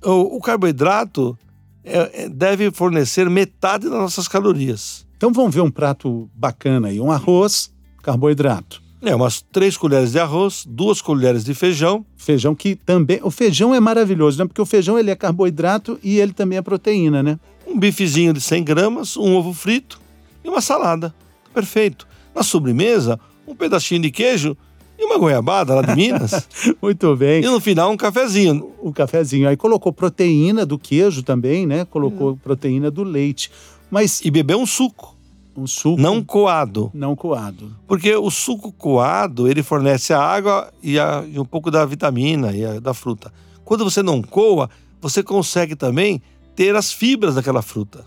[0.03, 1.37] O, o carboidrato
[1.83, 5.05] é, é, deve fornecer metade das nossas calorias.
[5.17, 8.83] Então vamos ver um prato bacana aí, um arroz, carboidrato.
[9.01, 12.05] É, umas três colheres de arroz, duas colheres de feijão.
[12.15, 13.19] Feijão que também.
[13.21, 14.45] O feijão é maravilhoso, né?
[14.45, 17.37] Porque o feijão ele é carboidrato e ele também é proteína, né?
[17.67, 19.99] Um bifezinho de 100 gramas, um ovo frito
[20.41, 21.13] e uma salada.
[21.53, 22.07] Perfeito.
[22.33, 24.57] Na sobremesa, um pedacinho de queijo
[24.97, 26.47] e uma goiabada lá de Minas.
[26.81, 27.43] Muito bem.
[27.43, 28.71] E no final, um cafezinho.
[28.81, 29.47] Um cafezinho.
[29.47, 31.85] Aí colocou proteína do queijo também, né?
[31.85, 32.37] Colocou hum.
[32.37, 33.51] proteína do leite.
[33.89, 34.21] Mas...
[34.23, 35.15] E beber um suco.
[35.55, 36.89] Um suco não coado.
[36.93, 37.75] Não coado.
[37.87, 42.51] Porque o suco coado, ele fornece a água e, a, e um pouco da vitamina
[42.51, 43.31] e a, da fruta.
[43.63, 44.69] Quando você não coa,
[44.99, 46.21] você consegue também
[46.55, 48.05] ter as fibras daquela fruta.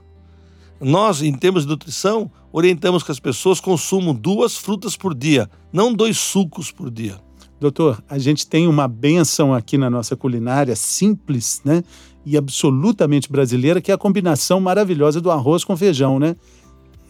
[0.80, 5.92] Nós, em termos de nutrição, orientamos que as pessoas consumam duas frutas por dia, não
[5.92, 7.20] dois sucos por dia.
[7.60, 11.82] Doutor, a gente tem uma benção aqui na nossa culinária simples, né?
[12.24, 16.36] E absolutamente brasileira, que é a combinação maravilhosa do arroz com feijão, né?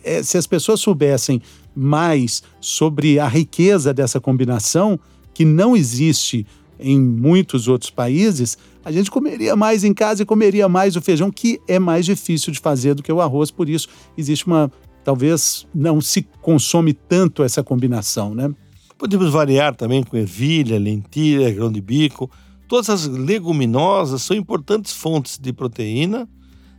[0.07, 1.42] é, se as pessoas soubessem
[1.74, 4.99] mais sobre a riqueza dessa combinação,
[5.34, 6.47] que não existe
[6.78, 11.30] em muitos outros países, a gente comeria mais em casa e comeria mais o feijão,
[11.30, 14.70] que é mais difícil de fazer do que o arroz, por isso existe uma.
[15.07, 18.52] Talvez não se consome tanto essa combinação, né?
[18.98, 22.28] Podemos variar também com ervilha, lentilha, grão de bico.
[22.66, 26.28] Todas as leguminosas são importantes fontes de proteína,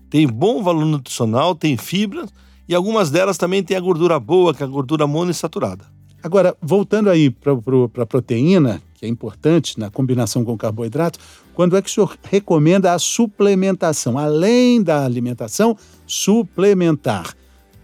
[0.09, 2.29] têm bom valor nutricional, têm fibras
[2.67, 5.85] e algumas delas também têm a gordura boa, que é a gordura monoinsaturada.
[6.21, 11.17] Agora, voltando aí para a proteína, que é importante na combinação com carboidrato,
[11.53, 14.17] quando é que o senhor recomenda a suplementação?
[14.17, 17.33] Além da alimentação, suplementar.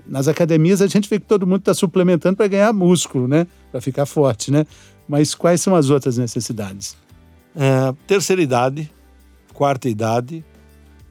[0.06, 3.48] Nas academias a gente vê que todo mundo está suplementando para ganhar músculo, né?
[3.72, 4.66] Para ficar forte, né?
[5.08, 6.98] Mas quais são as outras necessidades?
[7.56, 8.92] É, terceira idade,
[9.54, 10.44] quarta idade,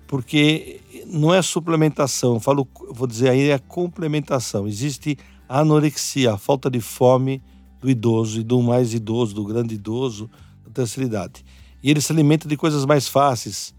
[0.06, 4.66] porque não é suplementação, falo, vou dizer aí é complementação.
[4.66, 5.16] Existe
[5.48, 7.42] a anorexia, a falta de fome
[7.80, 10.30] do idoso e do mais idoso, do grande idoso,
[10.64, 11.44] da terceira idade.
[11.82, 13.74] E ele se alimenta de coisas mais fáceis.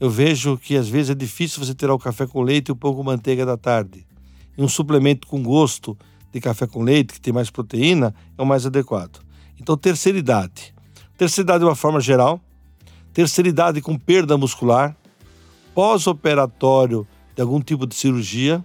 [0.00, 2.76] Eu vejo que às vezes é difícil você tirar o café com leite e o
[2.76, 4.06] pão com manteiga da tarde.
[4.56, 5.96] E um suplemento com gosto
[6.32, 9.20] de café com leite, que tem mais proteína, é o mais adequado.
[9.60, 10.74] Então, terceira idade.
[11.16, 12.40] Terceira idade de uma forma geral.
[13.12, 14.96] Terceira idade com perda muscular
[15.74, 18.64] pós-operatório de algum tipo de cirurgia,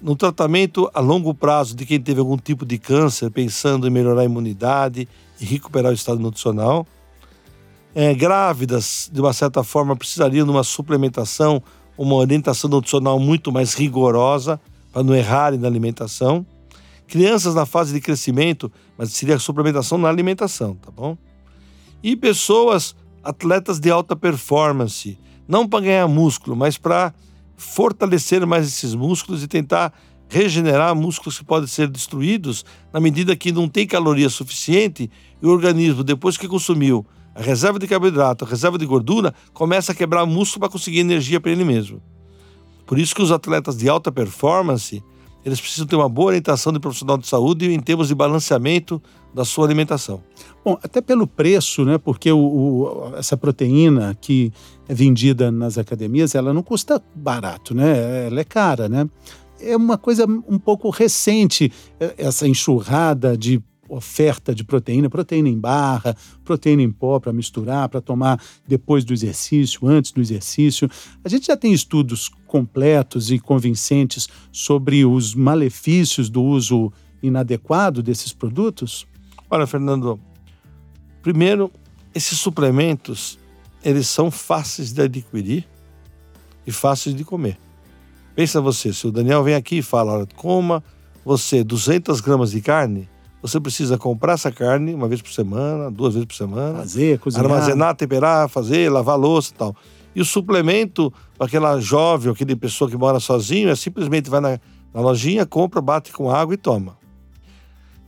[0.00, 4.22] no tratamento a longo prazo de quem teve algum tipo de câncer, pensando em melhorar
[4.22, 5.06] a imunidade
[5.38, 6.86] e recuperar o estado nutricional.
[7.94, 11.62] É, grávidas, de uma certa forma, precisariam de uma suplementação,
[11.98, 14.58] uma orientação nutricional muito mais rigorosa
[14.92, 16.44] para não errarem na alimentação.
[17.06, 21.16] Crianças na fase de crescimento, mas seria suplementação na alimentação, tá bom?
[22.02, 27.12] E pessoas, atletas de alta performance, não para ganhar músculo, mas para
[27.56, 29.92] fortalecer mais esses músculos e tentar
[30.28, 35.10] regenerar músculos que podem ser destruídos na medida que não tem caloria suficiente
[35.42, 39.92] e o organismo, depois que consumiu a reserva de carboidrato, a reserva de gordura, começa
[39.92, 42.00] a quebrar músculo para conseguir energia para ele mesmo.
[42.90, 45.00] Por isso que os atletas de alta performance,
[45.44, 49.00] eles precisam ter uma boa orientação de profissional de saúde em termos de balanceamento
[49.32, 50.20] da sua alimentação.
[50.64, 51.98] Bom, até pelo preço, né?
[51.98, 54.52] Porque o, o, essa proteína que
[54.88, 58.26] é vendida nas academias, ela não custa barato, né?
[58.26, 59.08] Ela é cara, né?
[59.60, 65.58] É uma coisa um pouco recente é, essa enxurrada de oferta de proteína, proteína em
[65.58, 70.88] barra, proteína em pó para misturar, para tomar depois do exercício, antes do exercício.
[71.24, 78.32] A gente já tem estudos completos e convincentes sobre os malefícios do uso inadequado desses
[78.32, 79.06] produtos?
[79.50, 80.18] Olha, Fernando,
[81.22, 81.70] primeiro,
[82.14, 83.38] esses suplementos,
[83.84, 85.66] eles são fáceis de adquirir
[86.66, 87.58] e fáceis de comer.
[88.34, 90.82] Pensa você, se o Daniel vem aqui e fala, coma
[91.24, 93.08] você 200 gramas de carne,
[93.42, 96.78] você precisa comprar essa carne uma vez por semana, duas vezes por semana.
[96.78, 97.46] Fazer, cozinhar.
[97.46, 99.76] Armazenar, temperar, fazer, lavar louça e tal.
[100.14, 104.60] E o suplemento para aquela jovem, aquele pessoa que mora sozinho, é simplesmente vai na,
[104.92, 106.98] na lojinha, compra, bate com água e toma.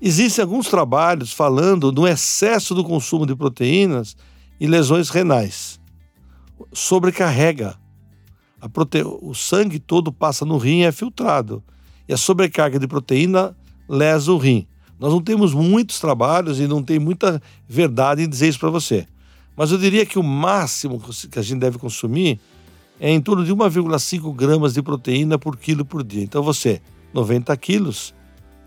[0.01, 4.17] Existem alguns trabalhos falando do excesso do consumo de proteínas
[4.61, 5.81] e lesões renais.
[6.73, 7.77] Sobrecarrega.
[8.73, 9.03] Prote...
[9.05, 11.63] O sangue todo passa no rim e é filtrado.
[12.09, 13.57] E a sobrecarga de proteína
[13.89, 14.67] lesa o rim.
[15.03, 19.05] Nós não temos muitos trabalhos e não tem muita verdade em dizer isso para você.
[19.57, 22.39] Mas eu diria que o máximo que a gente deve consumir
[23.01, 26.23] é em torno de 1,5 gramas de proteína por quilo por dia.
[26.23, 26.81] Então você,
[27.13, 28.15] 90 quilos,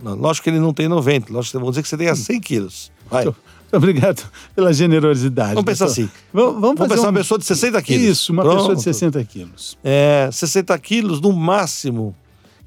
[0.04, 2.92] não, lógico que ele não tem 90, lógico, vamos dizer que você tenha 100 quilos.
[3.10, 3.24] Vai.
[3.24, 3.38] Muito
[3.72, 5.54] obrigado pela generosidade.
[5.54, 6.02] Vamos pensar doutor.
[6.04, 6.12] assim.
[6.34, 8.04] Vamos, vamos Vamos pensar um- uma pessoa de 60 quilos.
[8.04, 8.82] Isso, uma pessoa de Pronto.
[8.82, 9.78] 60 quilos.
[9.82, 12.14] É, 60 quilos, no máximo,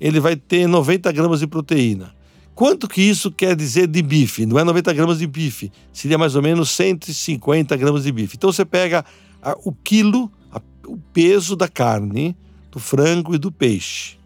[0.00, 2.16] ele vai ter 90 gramas de proteína.
[2.58, 4.44] Quanto que isso quer dizer de bife?
[4.44, 8.34] Não é 90 gramas de bife, seria mais ou menos 150 gramas de bife.
[8.36, 9.04] Então você pega
[9.40, 12.36] a- o quilo, a- o peso da carne,
[12.72, 14.16] do frango e do peixe.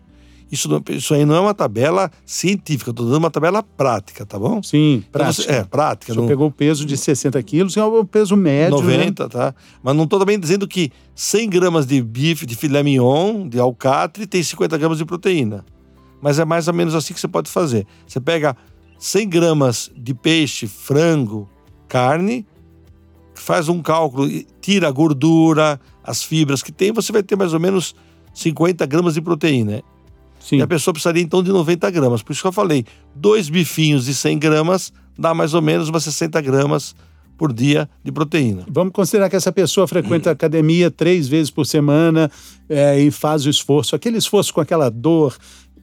[0.51, 4.25] Isso, não- isso aí não é uma tabela científica, eu estou dando uma tabela prática,
[4.25, 4.63] tá bom?
[4.63, 5.53] Sim, Então você- prática.
[5.53, 6.13] é, prática.
[6.15, 8.97] Senhor não- pegou o peso de 60 quilos, é o peso médio, né?
[8.97, 9.55] 90, tá?
[9.83, 14.27] Mas não estou também dizendo que 100 gramas de bife, de filé mignon, de alcatre,
[14.27, 15.67] tem 50 gramas de proteína.
[16.23, 17.87] Mas é mais ou menos assim que você pode fazer.
[18.07, 18.57] Você pega
[18.99, 21.51] 100 gramas de peixe, frango,
[21.89, 22.47] carne,
[23.35, 24.29] faz um cálculo,
[24.61, 27.95] tira a gordura, as fibras que tem, você vai ter mais ou menos
[28.33, 29.83] 50 gramas de proteína.
[30.39, 30.57] Sim.
[30.57, 32.23] E a pessoa precisaria então de 90 gramas.
[32.23, 36.05] Por isso que eu falei, dois bifinhos de 100 gramas dá mais ou menos umas
[36.05, 36.95] 60 gramas
[37.37, 38.65] por dia de proteína.
[38.69, 42.31] Vamos considerar que essa pessoa frequenta a academia três vezes por semana
[42.69, 45.37] é, e faz o esforço, aquele esforço com aquela dor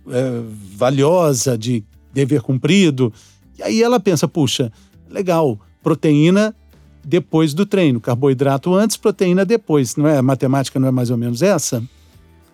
[0.08, 0.42] é,
[0.76, 1.84] valiosa de
[2.14, 3.14] dever cumprido.
[3.58, 4.72] E aí ela pensa, puxa,
[5.10, 6.56] legal, proteína
[7.04, 9.96] depois do treino, carboidrato antes, proteína depois.
[9.96, 10.18] Não é?
[10.18, 11.84] A matemática não é mais ou menos essa?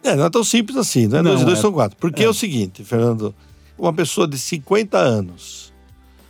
[0.04, 1.98] É, não é tão simples assim, não é Não, dois e dois é- são quatro.
[2.00, 2.26] Porque é.
[2.26, 2.30] é.
[2.30, 3.34] o seguinte, Fernando,
[3.78, 5.74] uma pessoa de 50 anos,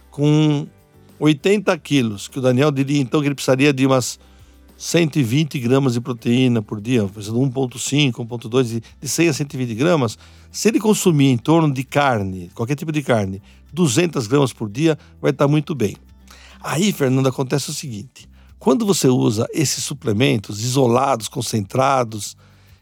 [0.09, 0.65] com
[1.19, 4.17] 80 quilos, que o Daniel diria então que ele precisaria de umas
[4.77, 10.17] 120 gramas de proteína por dia, de 1,5, 1,2, de- de 100 a 120 gramas,
[10.51, 13.41] se ele consumir em torno de carne, qualquer tipo de carne,
[13.73, 15.95] 200 gramas por dia, vai estar muito bem.
[16.61, 18.27] Aí, Fernando, acontece o seguinte:
[18.59, 22.35] quando você usa esses suplementos isolados, concentrados,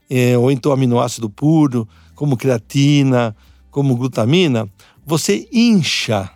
[0.09, 3.35] eh, ou então aminoácido puro, como creatina,
[3.69, 4.69] como glutamina,
[5.05, 6.29] você incha.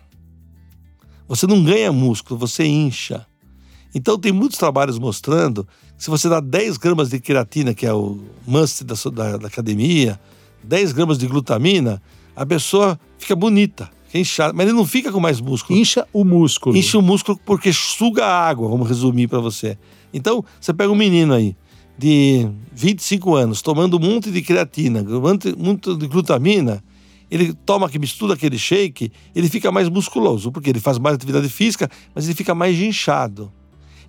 [1.28, 3.26] Você não ganha músculo, você incha.
[3.98, 7.92] Então, tem muitos trabalhos mostrando que se você dá 10 gramas de creatina, que é
[7.92, 10.20] o must da, da- da academia,
[10.62, 12.00] 10 gramas de glutamina,
[12.36, 15.76] a pessoa fica bonita, fica inchada, mas ele não fica com mais músculo.
[15.76, 16.76] Incha o músculo.
[16.76, 19.76] Enche o músculo porque suga a água, vamos resumir para você.
[20.14, 21.56] Então, você pega um menino aí
[21.98, 26.84] de 25 anos tomando um monte de creatina, um monte muito de glutamina,
[27.28, 31.48] ele toma que mistura aquele shake, ele fica mais musculoso, porque ele faz mais atividade
[31.48, 33.52] física, mas ele fica mais inchado.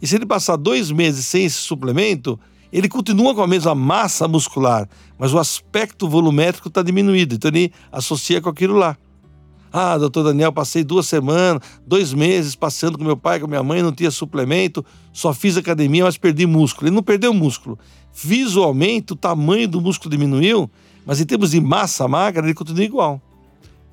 [0.01, 2.39] E se ele passar dois meses sem esse suplemento,
[2.71, 4.87] ele continua com a mesma massa muscular,
[5.17, 7.35] mas o aspecto volumétrico está diminuído.
[7.35, 8.95] Então ele associa com aquilo lá.
[9.71, 13.83] Ah, doutor Daniel, passei duas semanas, dois meses passeando com meu pai, com minha mãe,
[13.83, 14.83] não tinha suplemento,
[15.13, 16.87] só fiz academia, mas perdi músculo.
[16.87, 17.77] Ele não perdeu músculo.
[18.11, 20.69] Visualmente, o tamanho do músculo diminuiu,
[21.05, 23.21] mas em termos de massa magra, ele continua igual.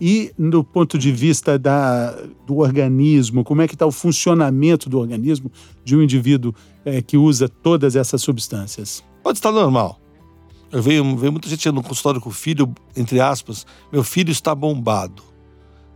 [0.00, 2.10] E do ponto de vista da,
[2.46, 5.50] do organismo, como é que está o funcionamento do organismo
[5.84, 9.02] de um indivíduo eh, que usa todas essas substâncias?
[9.22, 9.98] Pode estar normal.
[10.70, 14.54] Eu vejo, vejo muita gente no consultório com o filho, entre aspas, meu filho está
[14.54, 15.22] bombado.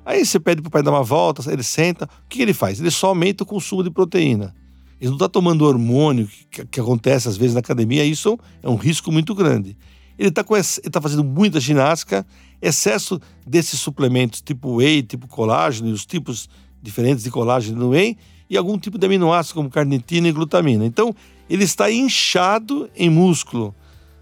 [0.05, 2.81] Aí você pede para o pai dar uma volta, ele senta, o que ele faz?
[2.81, 4.55] Ele só aumenta o consumo de proteína.
[4.99, 8.77] Ele não está tomando hormônio, que, que acontece às vezes na academia, isso é um
[8.77, 9.77] risco muito grande.
[10.19, 10.45] Ele está
[10.91, 12.27] tá fazendo muita ginástica,
[12.61, 16.49] excesso desses suplementos tipo whey, tipo colágeno, e os tipos
[16.83, 18.17] diferentes de colágeno no whey,
[18.49, 20.85] e algum tipo de aminoácido como carnitina e glutamina.
[20.85, 21.15] Então,
[21.49, 23.75] ele está inchado em músculo,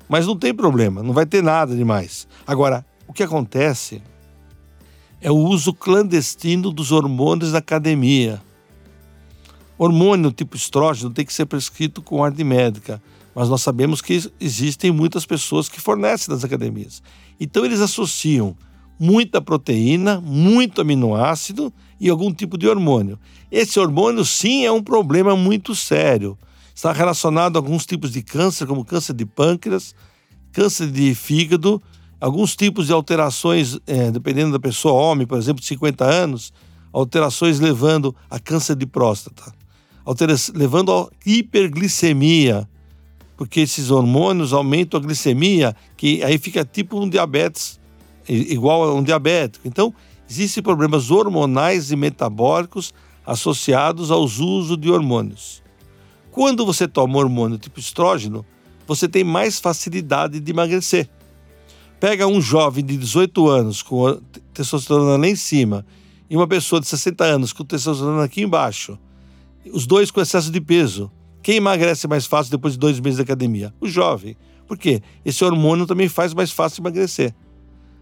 [0.09, 2.27] mas não tem problema, não vai ter nada demais.
[2.47, 4.03] Agora, o que acontece
[5.21, 8.41] é o uso clandestino dos hormônios na academia.
[9.77, 13.01] Hormônio tipo estrógeno tem que ser prescrito com ordem médica,
[13.35, 17.03] mas nós sabemos que existem muitas pessoas que fornecem nas academias.
[17.41, 18.57] Então eles associam
[18.99, 23.19] muita proteína, muito aminoácido e algum tipo de hormônio.
[23.51, 26.37] Esse hormônio sim é um problema muito sério.
[26.75, 29.95] Está relacionado a alguns tipos de câncer, como câncer de pâncreas,
[30.53, 31.81] câncer de fígado,
[32.21, 36.53] alguns tipos de alterações, eh, dependendo da pessoa, homem, por exemplo, de 50 anos,
[36.93, 39.53] alterações levando a câncer de próstata,
[40.55, 42.69] levando a hiperglicemia,
[43.39, 47.79] porque esses hormônios aumentam a glicemia, que aí fica tipo um diabetes,
[48.29, 49.67] igual a um diabético.
[49.67, 49.95] Então,
[50.29, 52.93] existem problemas hormonais e metabólicos
[53.25, 55.63] associados aos usos de hormônios.
[56.33, 58.45] Quando você toma hormônio tipo estrógeno,
[58.89, 61.09] você tem mais facilidade de emagrecer.
[62.01, 64.21] Pega um jovem de 18 anos com
[64.53, 65.87] testosterona lá em cima
[66.29, 68.99] e uma pessoa de 60 anos com testosterona aqui embaixo,
[69.73, 71.09] os dois com excesso de peso.
[71.49, 73.73] Quem emagrece mais fácil depois de dois meses de academia?
[73.81, 74.37] O jovem.
[74.67, 75.01] Por quê?
[75.25, 77.35] Esse hormônio também faz mais fácil emagrecer.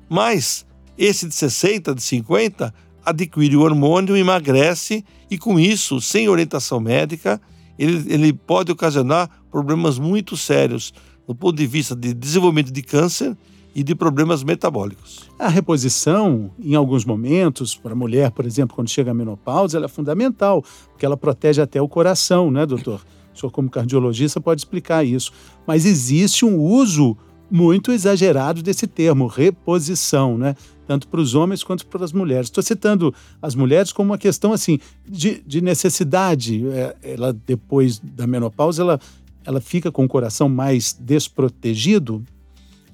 [0.09, 0.67] Mas
[0.99, 2.75] esse de 60, de 50,
[3.05, 7.41] adquire o hormônio, emagrece e com isso, sem orientação médica,
[7.79, 10.93] ele, ele pode ocasionar problemas muito sérios
[11.25, 13.37] do ponto de vista de desenvolvimento de câncer
[13.77, 15.31] e de problemas metabólicos.
[15.39, 19.87] A reposição, em alguns momentos, para a mulher, por exemplo, quando chega a menopausa, ela
[19.87, 23.01] é fundamental, porque ela protege até o coração, né, doutor?
[23.37, 25.33] Senhor, como cardiologista, pode explicar isso.
[25.67, 27.17] Mas existe um uso
[27.51, 30.57] muito exagerado desse termo, reposição, né?
[30.87, 32.47] Tanto para os homens quanto para as mulheres.
[32.47, 34.79] Estou citando as mulheres como uma questão assim
[35.09, 36.67] de, de necessidade.
[36.69, 39.01] É, ela depois da menopausa, ela,
[39.45, 42.25] ela fica com o coração mais desprotegido.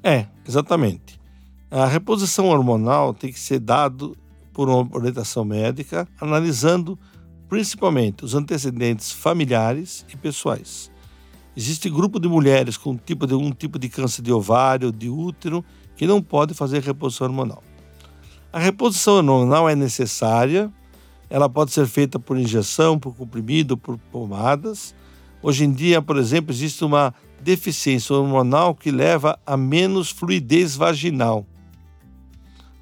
[0.02, 1.20] É, exatamente.
[1.70, 4.16] A reposição hormonal tem que ser dado
[4.52, 6.98] por uma orientação médica, analisando
[7.52, 10.90] principalmente os antecedentes familiares e pessoais.
[11.54, 15.62] Existe grupo de mulheres com tipo de, um tipo de câncer de ovário, de útero,
[15.94, 17.62] que não pode fazer reposição hormonal.
[18.50, 20.72] A reposição hormonal é necessária,
[21.28, 24.94] ela pode ser feita por injeção, por comprimido, por pomadas.
[25.42, 31.44] Hoje em dia, por exemplo, existe uma deficiência hormonal que leva a menos fluidez vaginal.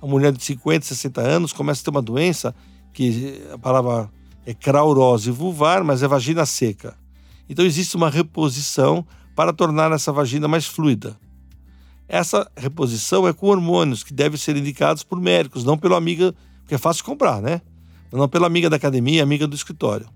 [0.00, 2.54] A mulher de 50, 60 anos começa a ter uma doença
[2.92, 4.08] que a palavra
[4.46, 6.96] é craurose vulvar, mas é vagina seca.
[7.48, 11.18] Então existe uma reposição para tornar essa vagina mais fluida.
[12.08, 16.74] Essa reposição é com hormônios que devem ser indicados por médicos, não pela amiga, porque
[16.74, 17.60] é fácil comprar, né?
[18.12, 20.08] Não pela amiga da academia, amiga do escritório.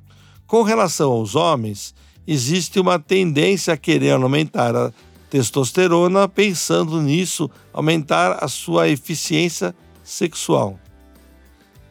[0.46, 1.94] Com relação aos homens,
[2.26, 4.92] existe uma tendência a querer aumentar a
[5.30, 10.78] testosterona, pensando nisso, aumentar a sua eficiência sexual.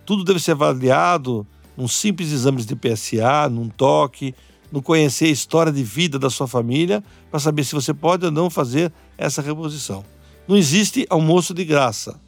[0.05, 4.33] Tudo deve ser avaliado num simples exame de PSA, num toque,
[4.71, 8.31] no conhecer a história de vida da sua família, para saber se você pode ou
[8.31, 10.03] não fazer essa reposição.
[10.47, 12.19] Não existe almoço de graça.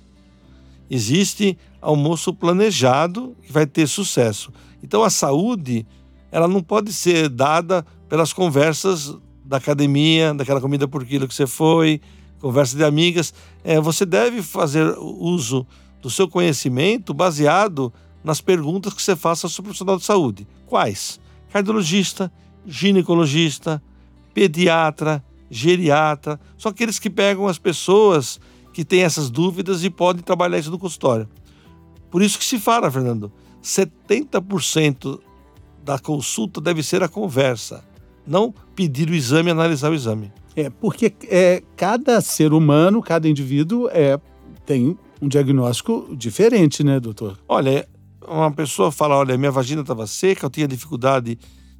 [0.89, 4.51] Existe almoço planejado que vai ter sucesso.
[4.83, 5.85] Então a saúde,
[6.31, 11.47] ela não pode ser dada pelas conversas da academia, daquela comida por quilo que você
[11.47, 11.99] foi,
[12.39, 13.33] conversa de amigas.
[13.63, 15.65] É, você deve fazer uso
[16.01, 17.91] do seu conhecimento baseado
[18.25, 20.47] nas perguntas que você faça ao seu profissional de saúde.
[20.65, 21.19] Quais?
[21.51, 22.31] Cardiologista,
[22.65, 23.81] ginecologista,
[24.33, 28.39] pediatra, geriatra, são aqueles que pegam as pessoas
[28.73, 31.29] que têm essas dúvidas e podem trabalhar isso no consultório.
[32.09, 33.31] Por isso que se fala, Fernando,
[33.63, 35.19] 70%
[35.83, 37.85] da consulta deve ser a conversa,
[38.25, 40.33] não pedir o exame e analisar o exame.
[40.55, 44.19] É, porque é, cada ser humano, cada indivíduo é,
[44.65, 47.37] tem um diagnóstico diferente, né, doutor?
[47.47, 47.87] Olha,
[48.27, 51.37] uma pessoa fala: olha, minha vagina estava seca, eu tinha dificuldade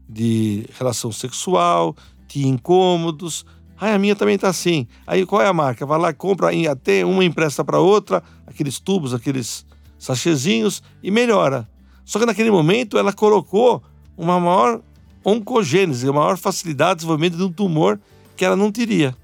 [0.07, 1.95] de relação sexual,
[2.27, 3.45] tinha incômodos.
[3.77, 4.87] Ai, a minha também está assim.
[5.05, 5.85] Aí qual é a marca?
[5.85, 9.65] Vai lá, compra até uma empresta para outra, aqueles tubos, aqueles
[9.99, 11.67] sachezinhos e melhora.
[12.05, 13.83] Só que naquele momento ela colocou
[14.15, 14.81] uma maior
[15.25, 17.99] oncogênese, uma maior facilidade de desenvolvimento de um tumor
[18.37, 19.15] que ela não teria.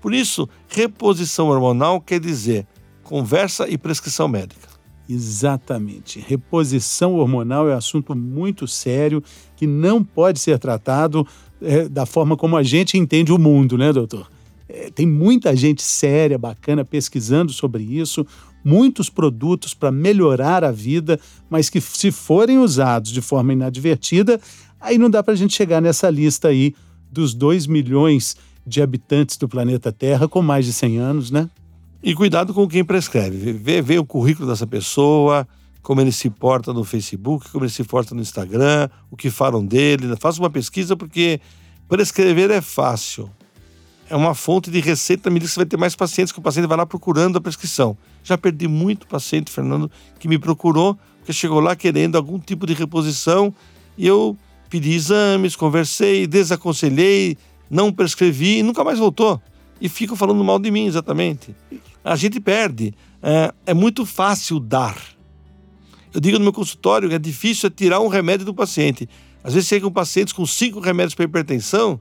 [0.00, 2.66] Por isso, reposição hormonal quer dizer
[3.02, 4.75] conversa e prescrição médica.
[5.08, 6.18] Exatamente.
[6.18, 9.22] Reposição hormonal é um assunto muito sério
[9.56, 11.26] que não pode ser tratado
[11.62, 14.28] é, da forma como a gente entende o mundo, né, doutor?
[14.68, 18.26] É, tem muita gente séria, bacana, pesquisando sobre isso,
[18.64, 24.40] muitos produtos para melhorar a vida, mas que, se forem usados de forma inadvertida,
[24.80, 26.74] aí não dá para a gente chegar nessa lista aí
[27.10, 28.36] dos 2 milhões
[28.66, 31.48] de habitantes do planeta Terra com mais de 100 anos, né?
[32.06, 33.52] E cuidado com quem prescreve.
[33.52, 35.44] Vê, vê o currículo dessa pessoa,
[35.82, 39.66] como ele se porta no Facebook, como ele se porta no Instagram, o que falam
[39.66, 40.14] dele.
[40.14, 41.40] Faça uma pesquisa, porque
[41.88, 43.28] prescrever é fácil.
[44.08, 46.42] É uma fonte de receita, me diz que você vai ter mais pacientes, que o
[46.42, 47.98] paciente vai lá procurando a prescrição.
[48.22, 49.90] Já perdi muito paciente, Fernando,
[50.20, 53.52] que me procurou, porque chegou lá querendo algum tipo de reposição
[53.98, 54.36] e eu
[54.70, 57.36] pedi exames, conversei, desaconselhei,
[57.68, 59.42] não prescrevi e nunca mais voltou.
[59.80, 61.52] E ficam falando mal de mim, exatamente
[62.06, 62.94] a gente perde.
[63.20, 64.96] É, é muito fácil dar.
[66.14, 69.08] Eu digo no meu consultório que é difícil é tirar um remédio do paciente.
[69.42, 72.00] Às vezes chegam pacientes com cinco remédios para hipertensão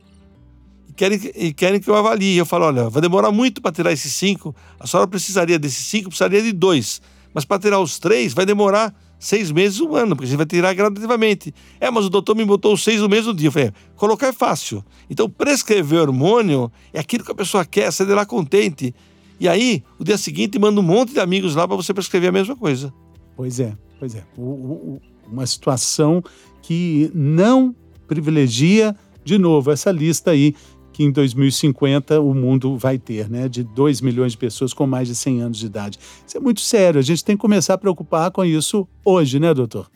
[0.88, 2.38] e querem, e querem que eu avalie.
[2.38, 4.56] Eu falo: olha, vai demorar muito para tirar esses cinco.
[4.80, 7.02] A senhora precisaria desses cinco, precisaria de dois.
[7.34, 10.46] Mas para tirar os três, vai demorar seis meses, um ano, porque a gente vai
[10.46, 11.54] tirar gradativamente.
[11.80, 13.48] É, mas o doutor me botou os seis no mesmo dia.
[13.48, 14.86] Eu falei, colocar é fácil.
[15.10, 18.94] Então, prescrever hormônio é aquilo que a pessoa quer, sair de lá contente.
[19.40, 22.32] E aí, o dia seguinte, manda um monte de amigos lá para você prescrever a
[22.32, 22.94] mesma coisa.
[23.36, 24.24] Pois é, pois é.
[24.38, 26.24] O, o, uma situação
[26.62, 27.76] que não
[28.08, 30.54] privilegia de novo, essa lista aí
[30.94, 33.50] que em 2050 o mundo vai ter, né?
[33.50, 36.00] De 2 milhões de pessoas com mais de 100 anos de idade.
[36.26, 39.54] Isso é muito sério, a gente tem que começar a preocupar com isso hoje, né,
[39.54, 39.92] doutor?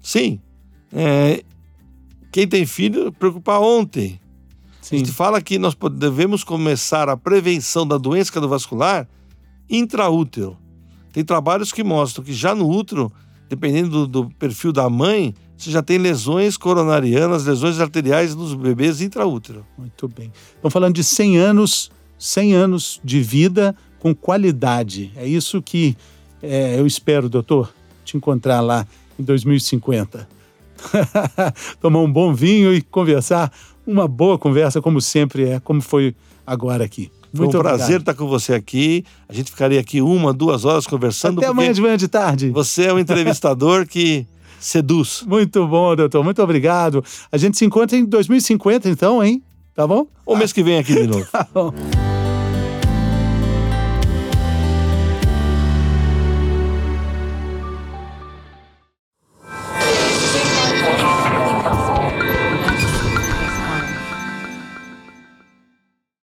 [0.00, 0.40] Sim.
[0.92, 1.44] É,
[2.32, 4.18] quem tem filho, preocupar ontem.
[4.82, 4.96] Sim.
[4.96, 9.08] A gente fala que nós devemos começar a prevenção da doença cardiovascular
[9.70, 10.58] intraútero.
[11.12, 13.10] Tem trabalhos que mostram que já no útero,
[13.48, 19.00] dependendo do, do perfil da mãe, você já tem lesões coronarianas, lesões arteriais nos bebês
[19.00, 19.64] intraútero.
[19.78, 20.32] Muito bem.
[20.56, 25.12] Estamos falando de 100 anos, 100 anos de vida com qualidade.
[25.14, 25.96] É isso que
[26.42, 27.72] é, eu espero, doutor,
[28.04, 28.84] te encontrar lá
[29.16, 30.28] em 2050.
[31.80, 33.52] Tomar um bom vinho e conversar,
[33.86, 36.14] uma boa conversa, como sempre é, como foi
[36.46, 37.10] agora aqui.
[37.32, 39.04] Muito foi um prazer estar com você aqui.
[39.28, 41.38] A gente ficaria aqui uma, duas horas conversando.
[41.38, 42.50] Até amanhã de manhã de tarde.
[42.50, 44.26] Você é um entrevistador que
[44.60, 45.24] seduz.
[45.26, 46.22] Muito bom, doutor.
[46.22, 47.02] Muito obrigado.
[47.30, 49.42] A gente se encontra em 2050, então, hein?
[49.74, 50.06] Tá bom?
[50.26, 51.26] O mês que vem aqui de novo.
[51.32, 51.72] tá bom.